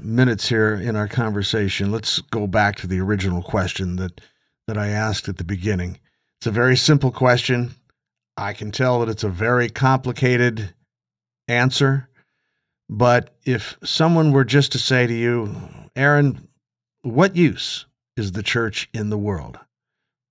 minutes 0.02 0.50
here 0.50 0.74
in 0.74 0.96
our 0.96 1.08
conversation, 1.08 1.92
let's 1.92 2.20
go 2.20 2.48
back 2.48 2.76
to 2.78 2.88
the 2.88 3.00
original 3.00 3.44
question 3.44 3.98
that, 3.98 4.22
that 4.68 4.78
I 4.78 4.88
asked 4.88 5.28
at 5.30 5.38
the 5.38 5.44
beginning. 5.44 6.00
It's 6.40 6.48
a 6.48 6.52
very 6.52 6.78
simple 6.78 7.12
question. 7.12 7.76
I 8.36 8.54
can 8.54 8.72
tell 8.72 9.00
that 9.00 9.10
it's 9.10 9.24
a 9.24 9.30
very 9.30 9.70
complicated 9.70 10.74
answer. 11.48 12.10
But 12.90 13.36
if 13.44 13.78
someone 13.84 14.32
were 14.32 14.46
just 14.46 14.72
to 14.74 14.80
say 14.80 15.08
to 15.08 15.14
you, 15.14 15.56
Aaron, 15.96 16.48
what 17.02 17.36
use 17.36 17.86
is 18.16 18.32
the 18.32 18.44
church 18.44 18.90
in 18.94 19.10
the 19.10 19.18
world? 19.18 19.60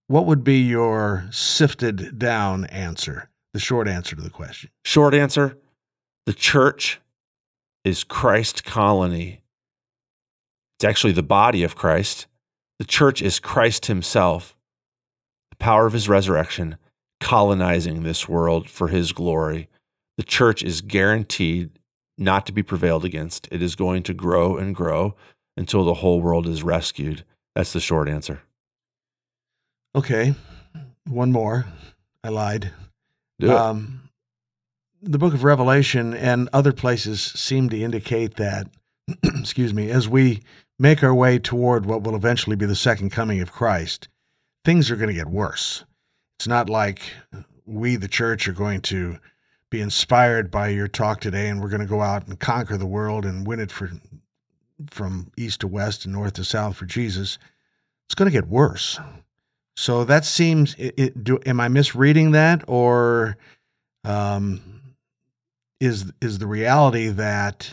What 0.08 0.26
would 0.26 0.44
be 0.44 0.60
your 0.60 1.26
sifted 1.30 2.18
down 2.18 2.64
answer, 2.66 3.28
the 3.52 3.60
short 3.60 3.88
answer 3.88 4.14
to 4.14 4.22
the 4.22 4.30
question? 4.30 4.70
Short 4.84 5.14
answer 5.14 5.58
the 6.26 6.32
church 6.32 7.00
is 7.84 8.02
Christ 8.02 8.64
colony. 8.64 9.42
It's 10.76 10.84
actually 10.84 11.12
the 11.12 11.22
body 11.22 11.62
of 11.62 11.76
Christ. 11.76 12.26
The 12.78 12.84
church 12.84 13.22
is 13.22 13.38
Christ 13.38 13.86
himself, 13.86 14.55
power 15.58 15.86
of 15.86 15.92
his 15.92 16.08
resurrection, 16.08 16.76
colonizing 17.20 18.02
this 18.02 18.28
world 18.28 18.68
for 18.68 18.88
his 18.88 19.12
glory. 19.12 19.68
The 20.16 20.22
church 20.22 20.62
is 20.62 20.80
guaranteed 20.80 21.78
not 22.18 22.46
to 22.46 22.52
be 22.52 22.62
prevailed 22.62 23.04
against. 23.04 23.48
It 23.50 23.62
is 23.62 23.74
going 23.74 24.02
to 24.04 24.14
grow 24.14 24.56
and 24.56 24.74
grow 24.74 25.14
until 25.56 25.84
the 25.84 25.94
whole 25.94 26.20
world 26.20 26.46
is 26.46 26.62
rescued. 26.62 27.24
That's 27.54 27.72
the 27.72 27.80
short 27.80 28.08
answer. 28.08 28.42
Okay. 29.94 30.34
One 31.08 31.32
more. 31.32 31.66
I 32.22 32.28
lied. 32.28 32.72
Do 33.38 33.50
it. 33.50 33.56
Um, 33.56 34.10
the 35.02 35.18
book 35.18 35.34
of 35.34 35.44
Revelation 35.44 36.14
and 36.14 36.48
other 36.52 36.72
places 36.72 37.20
seem 37.22 37.68
to 37.70 37.80
indicate 37.80 38.36
that, 38.36 38.68
excuse 39.22 39.72
me, 39.72 39.90
as 39.90 40.08
we 40.08 40.42
make 40.78 41.02
our 41.02 41.14
way 41.14 41.38
toward 41.38 41.86
what 41.86 42.02
will 42.02 42.16
eventually 42.16 42.56
be 42.56 42.66
the 42.66 42.74
second 42.74 43.10
coming 43.10 43.40
of 43.40 43.52
Christ, 43.52 44.08
things 44.66 44.90
are 44.90 44.96
going 44.96 45.08
to 45.08 45.14
get 45.14 45.28
worse. 45.28 45.84
It's 46.38 46.48
not 46.48 46.68
like 46.68 47.00
we, 47.66 47.94
the 47.94 48.08
church, 48.08 48.48
are 48.48 48.52
going 48.52 48.80
to 48.82 49.18
be 49.70 49.80
inspired 49.80 50.50
by 50.50 50.68
your 50.68 50.88
talk 50.88 51.20
today 51.20 51.48
and 51.48 51.62
we're 51.62 51.68
going 51.68 51.80
to 51.82 51.86
go 51.86 52.02
out 52.02 52.26
and 52.26 52.38
conquer 52.40 52.76
the 52.76 52.84
world 52.84 53.24
and 53.24 53.46
win 53.46 53.60
it 53.60 53.70
for 53.70 53.92
from 54.90 55.30
east 55.36 55.60
to 55.60 55.68
west 55.68 56.04
and 56.04 56.12
north 56.12 56.32
to 56.34 56.44
south 56.44 56.76
for 56.76 56.84
Jesus. 56.84 57.38
It's 58.08 58.16
going 58.16 58.26
to 58.28 58.36
get 58.36 58.48
worse. 58.48 58.98
So 59.76 60.02
that 60.04 60.24
seems. 60.24 60.74
It, 60.74 60.94
it, 60.96 61.24
do, 61.24 61.38
am 61.46 61.60
I 61.60 61.68
misreading 61.68 62.32
that, 62.32 62.64
or 62.66 63.36
um, 64.02 64.82
is 65.80 66.12
is 66.20 66.38
the 66.38 66.46
reality 66.46 67.08
that 67.08 67.72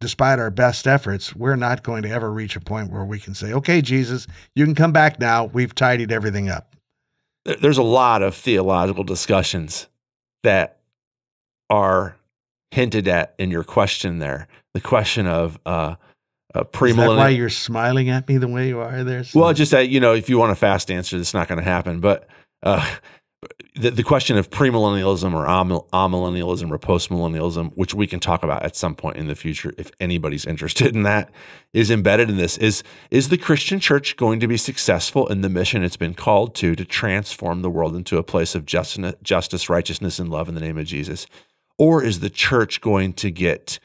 despite 0.00 0.38
our 0.38 0.50
best 0.50 0.86
efforts, 0.86 1.34
we're 1.34 1.56
not 1.56 1.82
going 1.82 2.02
to 2.02 2.10
ever 2.10 2.32
reach 2.32 2.56
a 2.56 2.60
point 2.60 2.90
where 2.90 3.04
we 3.04 3.18
can 3.18 3.34
say, 3.34 3.52
"Okay, 3.52 3.80
Jesus, 3.82 4.26
you 4.54 4.64
can 4.64 4.74
come 4.74 4.92
back 4.92 5.20
now. 5.20 5.44
We've 5.44 5.74
tidied 5.74 6.12
everything 6.12 6.48
up." 6.48 6.76
there's 7.60 7.78
a 7.78 7.82
lot 7.82 8.22
of 8.22 8.34
theological 8.34 9.04
discussions 9.04 9.86
that 10.42 10.80
are 11.70 12.16
hinted 12.70 13.08
at 13.08 13.34
in 13.38 13.50
your 13.50 13.64
question 13.64 14.18
there. 14.18 14.48
The 14.74 14.80
question 14.80 15.26
of 15.26 15.58
uh, 15.64 15.96
uh, 16.54 16.64
premillennial. 16.64 17.12
Is 17.12 17.18
why 17.18 17.28
you're 17.30 17.48
smiling 17.48 18.10
at 18.10 18.28
me 18.28 18.36
the 18.38 18.48
way 18.48 18.68
you 18.68 18.80
are 18.80 19.04
there? 19.04 19.24
So? 19.24 19.40
Well, 19.40 19.54
just 19.54 19.70
that 19.70 19.88
you 19.88 20.00
know, 20.00 20.14
if 20.14 20.28
you 20.28 20.38
want 20.38 20.52
a 20.52 20.56
fast 20.56 20.90
answer, 20.90 21.16
that's 21.16 21.34
not 21.34 21.48
going 21.48 21.58
to 21.58 21.64
happen. 21.64 22.00
But 22.00 22.28
uh, 22.62 22.86
the, 23.76 23.90
the 23.90 24.02
question 24.02 24.38
of 24.38 24.50
premillennialism 24.50 25.34
or 25.34 25.46
amillennialism 25.46 26.70
or 26.70 26.78
postmillennialism, 26.78 27.72
which 27.74 27.94
we 27.94 28.06
can 28.06 28.20
talk 28.20 28.42
about 28.42 28.62
at 28.62 28.74
some 28.74 28.94
point 28.94 29.16
in 29.16 29.26
the 29.26 29.34
future, 29.34 29.72
if 29.76 29.90
anybody's 30.00 30.46
interested 30.46 30.94
in 30.94 31.02
that, 31.02 31.30
is 31.72 31.90
embedded 31.90 32.30
in 32.30 32.36
this. 32.36 32.56
Is 32.56 32.82
is 33.10 33.28
the 33.28 33.36
Christian 33.36 33.78
church 33.78 34.16
going 34.16 34.40
to 34.40 34.48
be 34.48 34.56
successful 34.56 35.26
in 35.28 35.42
the 35.42 35.50
mission 35.50 35.84
it's 35.84 35.96
been 35.96 36.14
called 36.14 36.54
to 36.56 36.74
to 36.74 36.84
transform 36.84 37.62
the 37.62 37.70
world 37.70 37.94
into 37.94 38.16
a 38.16 38.22
place 38.22 38.54
of 38.54 38.64
justice, 38.64 39.14
justice, 39.22 39.68
righteousness, 39.68 40.18
and 40.18 40.30
love 40.30 40.48
in 40.48 40.54
the 40.54 40.60
name 40.60 40.78
of 40.78 40.86
Jesus, 40.86 41.26
or 41.76 42.02
is 42.02 42.20
the 42.20 42.30
church 42.30 42.80
going 42.80 43.12
to 43.14 43.30
get 43.30 43.78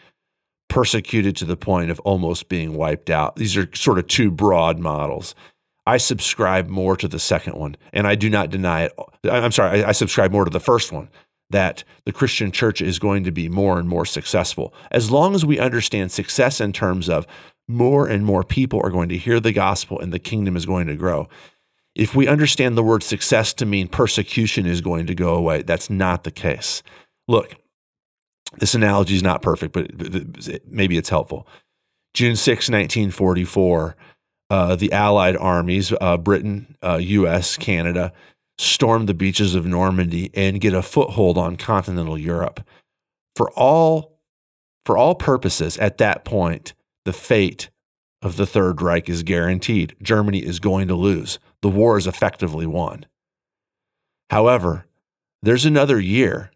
persecuted 0.69 1.35
to 1.35 1.43
the 1.43 1.57
point 1.57 1.91
of 1.91 1.99
almost 2.01 2.47
being 2.47 2.75
wiped 2.75 3.09
out? 3.09 3.35
These 3.35 3.57
are 3.57 3.69
sort 3.75 3.99
of 3.99 4.07
two 4.07 4.31
broad 4.31 4.79
models. 4.79 5.35
I 5.85 5.97
subscribe 5.97 6.67
more 6.67 6.95
to 6.97 7.07
the 7.07 7.19
second 7.19 7.55
one, 7.55 7.75
and 7.91 8.07
I 8.07 8.15
do 8.15 8.29
not 8.29 8.49
deny 8.49 8.83
it. 8.83 8.93
I'm 9.29 9.51
sorry, 9.51 9.83
I, 9.83 9.89
I 9.89 9.91
subscribe 9.91 10.31
more 10.31 10.45
to 10.45 10.51
the 10.51 10.59
first 10.59 10.91
one 10.91 11.09
that 11.49 11.83
the 12.05 12.13
Christian 12.13 12.51
church 12.51 12.81
is 12.81 12.97
going 12.97 13.25
to 13.25 13.31
be 13.31 13.49
more 13.49 13.77
and 13.77 13.89
more 13.89 14.05
successful. 14.05 14.73
As 14.89 15.11
long 15.11 15.35
as 15.35 15.45
we 15.45 15.59
understand 15.59 16.11
success 16.11 16.61
in 16.61 16.71
terms 16.71 17.09
of 17.09 17.27
more 17.67 18.07
and 18.07 18.25
more 18.25 18.43
people 18.43 18.81
are 18.83 18.89
going 18.89 19.09
to 19.09 19.17
hear 19.17 19.39
the 19.39 19.51
gospel 19.51 19.99
and 19.99 20.13
the 20.13 20.19
kingdom 20.19 20.55
is 20.55 20.65
going 20.65 20.87
to 20.87 20.95
grow. 20.95 21.27
If 21.95 22.15
we 22.15 22.27
understand 22.27 22.77
the 22.77 22.83
word 22.83 23.03
success 23.03 23.53
to 23.55 23.65
mean 23.65 23.87
persecution 23.87 24.65
is 24.65 24.81
going 24.81 25.07
to 25.07 25.15
go 25.15 25.35
away, 25.35 25.61
that's 25.61 25.89
not 25.89 26.23
the 26.23 26.31
case. 26.31 26.83
Look, 27.27 27.55
this 28.57 28.75
analogy 28.75 29.15
is 29.15 29.23
not 29.23 29.41
perfect, 29.41 29.73
but 29.73 29.91
maybe 30.67 30.97
it's 30.97 31.09
helpful. 31.09 31.47
June 32.13 32.35
6, 32.35 32.69
1944, 32.69 33.95
uh, 34.51 34.75
the 34.75 34.91
Allied 34.91 35.37
armies, 35.37 35.93
uh, 36.01 36.17
Britain, 36.17 36.75
uh, 36.83 36.97
US, 36.97 37.55
Canada, 37.55 38.11
storm 38.57 39.05
the 39.05 39.13
beaches 39.13 39.55
of 39.55 39.65
Normandy 39.65 40.29
and 40.33 40.59
get 40.59 40.73
a 40.73 40.81
foothold 40.81 41.37
on 41.37 41.55
continental 41.55 42.17
Europe. 42.17 42.59
For 43.37 43.49
all, 43.51 44.19
for 44.85 44.97
all 44.97 45.15
purposes, 45.15 45.77
at 45.77 45.99
that 45.99 46.25
point, 46.25 46.73
the 47.05 47.13
fate 47.13 47.69
of 48.21 48.35
the 48.35 48.45
Third 48.45 48.81
Reich 48.81 49.07
is 49.07 49.23
guaranteed. 49.23 49.95
Germany 50.01 50.39
is 50.39 50.59
going 50.59 50.89
to 50.89 50.95
lose. 50.95 51.39
The 51.61 51.69
war 51.69 51.97
is 51.97 52.05
effectively 52.05 52.65
won. 52.65 53.05
However, 54.31 54.85
there's 55.41 55.65
another 55.65 55.97
year 55.97 56.51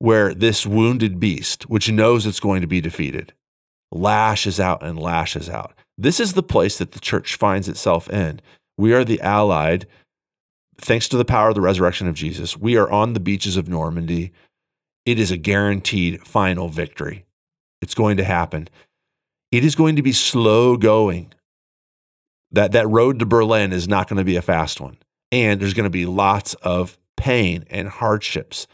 where 0.00 0.34
this 0.34 0.66
wounded 0.66 1.20
beast, 1.20 1.70
which 1.70 1.92
knows 1.92 2.26
it's 2.26 2.40
going 2.40 2.62
to 2.62 2.66
be 2.66 2.80
defeated, 2.80 3.34
lashes 3.92 4.58
out 4.58 4.82
and 4.82 4.98
lashes 4.98 5.48
out. 5.48 5.74
This 5.96 6.20
is 6.20 6.32
the 6.32 6.42
place 6.42 6.78
that 6.78 6.92
the 6.92 7.00
church 7.00 7.36
finds 7.36 7.68
itself 7.68 8.10
in. 8.10 8.40
We 8.76 8.92
are 8.92 9.04
the 9.04 9.20
allied, 9.20 9.86
thanks 10.76 11.08
to 11.08 11.16
the 11.16 11.24
power 11.24 11.48
of 11.48 11.54
the 11.54 11.60
resurrection 11.60 12.08
of 12.08 12.14
Jesus. 12.14 12.56
We 12.56 12.76
are 12.76 12.90
on 12.90 13.12
the 13.12 13.20
beaches 13.20 13.56
of 13.56 13.68
Normandy. 13.68 14.32
It 15.06 15.18
is 15.18 15.30
a 15.30 15.36
guaranteed 15.36 16.26
final 16.26 16.68
victory. 16.68 17.24
It's 17.80 17.94
going 17.94 18.16
to 18.16 18.24
happen. 18.24 18.68
It 19.52 19.64
is 19.64 19.74
going 19.74 19.96
to 19.96 20.02
be 20.02 20.12
slow 20.12 20.76
going. 20.76 21.32
That, 22.50 22.72
that 22.72 22.88
road 22.88 23.18
to 23.18 23.26
Berlin 23.26 23.72
is 23.72 23.86
not 23.86 24.08
going 24.08 24.18
to 24.18 24.24
be 24.24 24.36
a 24.36 24.42
fast 24.42 24.80
one. 24.80 24.96
And 25.30 25.60
there's 25.60 25.74
going 25.74 25.84
to 25.84 25.90
be 25.90 26.06
lots 26.06 26.54
of 26.54 26.98
pain 27.16 27.64
and 27.70 27.88
hardships 27.88 28.66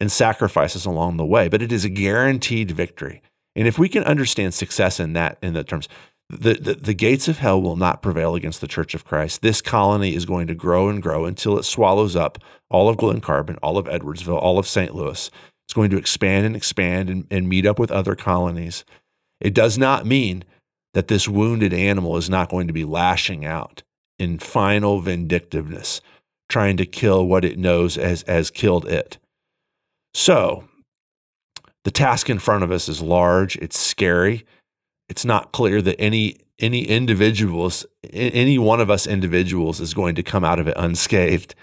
and 0.00 0.10
sacrifices 0.10 0.84
along 0.84 1.16
the 1.16 1.24
way, 1.24 1.48
but 1.48 1.62
it 1.62 1.72
is 1.72 1.84
a 1.84 1.88
guaranteed 1.88 2.70
victory. 2.70 3.22
And 3.54 3.68
if 3.68 3.78
we 3.78 3.88
can 3.88 4.04
understand 4.04 4.54
success 4.54 4.98
in 4.98 5.12
that, 5.12 5.38
in 5.42 5.54
the 5.54 5.64
terms, 5.64 5.88
the, 6.32 6.54
the, 6.54 6.74
the, 6.74 6.94
gates 6.94 7.28
of 7.28 7.38
hell 7.38 7.60
will 7.60 7.76
not 7.76 8.00
prevail 8.00 8.34
against 8.34 8.60
the 8.60 8.66
Church 8.66 8.94
of 8.94 9.04
Christ. 9.04 9.42
This 9.42 9.60
colony 9.60 10.14
is 10.14 10.24
going 10.24 10.46
to 10.46 10.54
grow 10.54 10.88
and 10.88 11.02
grow 11.02 11.26
until 11.26 11.58
it 11.58 11.64
swallows 11.64 12.16
up 12.16 12.38
all 12.70 12.88
of 12.88 12.96
Glen 12.96 13.20
Carbon, 13.20 13.58
all 13.62 13.76
of 13.76 13.86
Edwardsville, 13.86 14.40
all 14.40 14.58
of 14.58 14.66
St. 14.66 14.94
Louis. 14.94 15.30
It's 15.66 15.74
going 15.74 15.90
to 15.90 15.98
expand 15.98 16.46
and 16.46 16.56
expand 16.56 17.10
and, 17.10 17.26
and 17.30 17.48
meet 17.48 17.66
up 17.66 17.78
with 17.78 17.90
other 17.90 18.14
colonies. 18.14 18.84
It 19.40 19.52
does 19.52 19.76
not 19.76 20.06
mean 20.06 20.44
that 20.94 21.08
this 21.08 21.28
wounded 21.28 21.74
animal 21.74 22.16
is 22.16 22.30
not 22.30 22.48
going 22.48 22.66
to 22.66 22.72
be 22.72 22.84
lashing 22.84 23.44
out 23.44 23.82
in 24.18 24.38
final 24.38 25.00
vindictiveness, 25.00 26.00
trying 26.48 26.76
to 26.78 26.86
kill 26.86 27.26
what 27.26 27.44
it 27.44 27.58
knows 27.58 27.98
as, 27.98 28.22
as 28.22 28.50
killed 28.50 28.86
it. 28.86 29.18
So, 30.14 30.64
the 31.84 31.90
task 31.90 32.30
in 32.30 32.38
front 32.38 32.64
of 32.64 32.70
us 32.70 32.88
is 32.88 33.02
large, 33.02 33.56
it's 33.56 33.78
scary. 33.78 34.46
It's 35.12 35.26
not 35.26 35.52
clear 35.52 35.82
that 35.82 36.00
any 36.00 36.38
any 36.58 36.84
individuals 36.84 37.84
any 38.14 38.56
one 38.56 38.80
of 38.80 38.88
us 38.88 39.06
individuals 39.06 39.78
is 39.78 39.92
going 39.92 40.14
to 40.14 40.22
come 40.22 40.42
out 40.42 40.58
of 40.58 40.66
it 40.66 40.74
unscathed. 40.78 41.54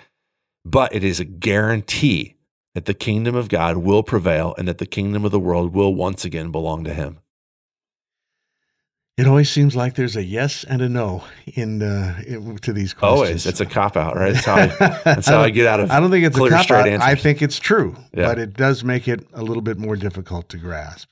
But 0.64 0.94
it 0.94 1.04
is 1.04 1.20
a 1.20 1.26
guarantee 1.26 2.36
that 2.76 2.86
the 2.86 2.94
kingdom 2.94 3.34
of 3.34 3.50
God 3.50 3.78
will 3.78 4.04
prevail 4.04 4.54
and 4.60 4.68
that 4.68 4.78
the 4.78 4.86
kingdom 4.86 5.26
of 5.26 5.32
the 5.32 5.40
world 5.40 5.74
will 5.74 5.96
once 5.96 6.24
again 6.24 6.52
belong 6.52 6.84
to 6.84 6.94
him. 6.94 7.22
It 9.18 9.26
always 9.26 9.50
seems 9.50 9.76
like 9.76 9.96
there's 9.96 10.16
a 10.16 10.24
yes 10.24 10.64
and 10.64 10.84
a 10.84 10.88
no 10.88 11.24
in, 11.48 11.82
uh, 11.82 12.22
to 12.62 12.72
these 12.72 12.94
questions. 12.94 13.20
Always, 13.20 13.46
it's 13.48 13.62
a 13.62 13.66
cop 13.66 13.98
out, 13.98 14.16
right? 14.16 14.34
That's 14.36 14.46
how 14.46 14.56
I, 14.58 14.68
that's 15.06 15.28
how 15.28 15.42
I 15.42 15.50
get 15.50 15.66
out 15.66 15.80
of. 15.80 15.90
I 15.90 16.00
don't 16.00 16.12
think 16.12 16.24
it's 16.24 16.38
clear, 16.38 16.54
a 16.54 16.56
cop 16.56 16.70
out. 16.70 16.88
answers. 16.88 17.08
I 17.08 17.16
think 17.16 17.42
it's 17.42 17.58
true, 17.58 17.96
Yeah. 18.14 18.28
but 18.28 18.38
it 18.38 18.54
does 18.54 18.84
make 18.84 19.08
it 19.08 19.26
a 19.34 19.42
little 19.42 19.64
bit 19.64 19.80
more 19.80 19.96
difficult 19.96 20.50
to 20.50 20.58
grasp. 20.58 21.10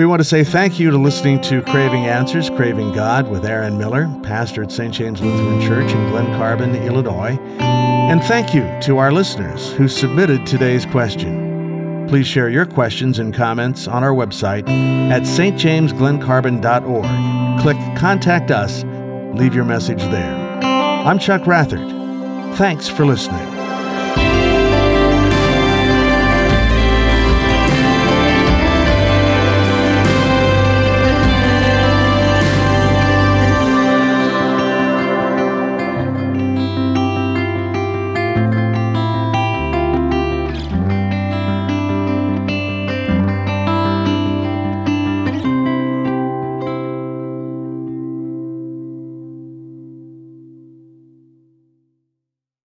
We 0.00 0.06
want 0.06 0.20
to 0.20 0.24
say 0.24 0.44
thank 0.44 0.80
you 0.80 0.90
to 0.90 0.96
listening 0.96 1.42
to 1.42 1.60
Craving 1.60 2.06
Answers, 2.06 2.48
Craving 2.48 2.92
God 2.92 3.28
with 3.28 3.44
Aaron 3.44 3.76
Miller, 3.76 4.08
pastor 4.22 4.62
at 4.62 4.72
St. 4.72 4.94
James 4.94 5.20
Lutheran 5.20 5.60
Church 5.60 5.92
in 5.92 6.08
Glen 6.08 6.24
Carbon, 6.38 6.74
Illinois. 6.74 7.38
And 7.60 8.22
thank 8.22 8.54
you 8.54 8.62
to 8.84 8.96
our 8.96 9.12
listeners 9.12 9.72
who 9.72 9.88
submitted 9.88 10.46
today's 10.46 10.86
question. 10.86 12.06
Please 12.08 12.26
share 12.26 12.48
your 12.48 12.64
questions 12.64 13.18
and 13.18 13.34
comments 13.34 13.86
on 13.86 14.02
our 14.02 14.14
website 14.14 14.66
at 15.10 15.24
stjamesglencarbon.org. 15.24 17.60
Click 17.60 17.76
Contact 17.98 18.50
Us, 18.50 18.84
leave 19.38 19.54
your 19.54 19.66
message 19.66 20.00
there. 20.04 20.64
I'm 20.64 21.18
Chuck 21.18 21.42
Rathert. 21.42 22.56
Thanks 22.56 22.88
for 22.88 23.04
listening. 23.04 23.59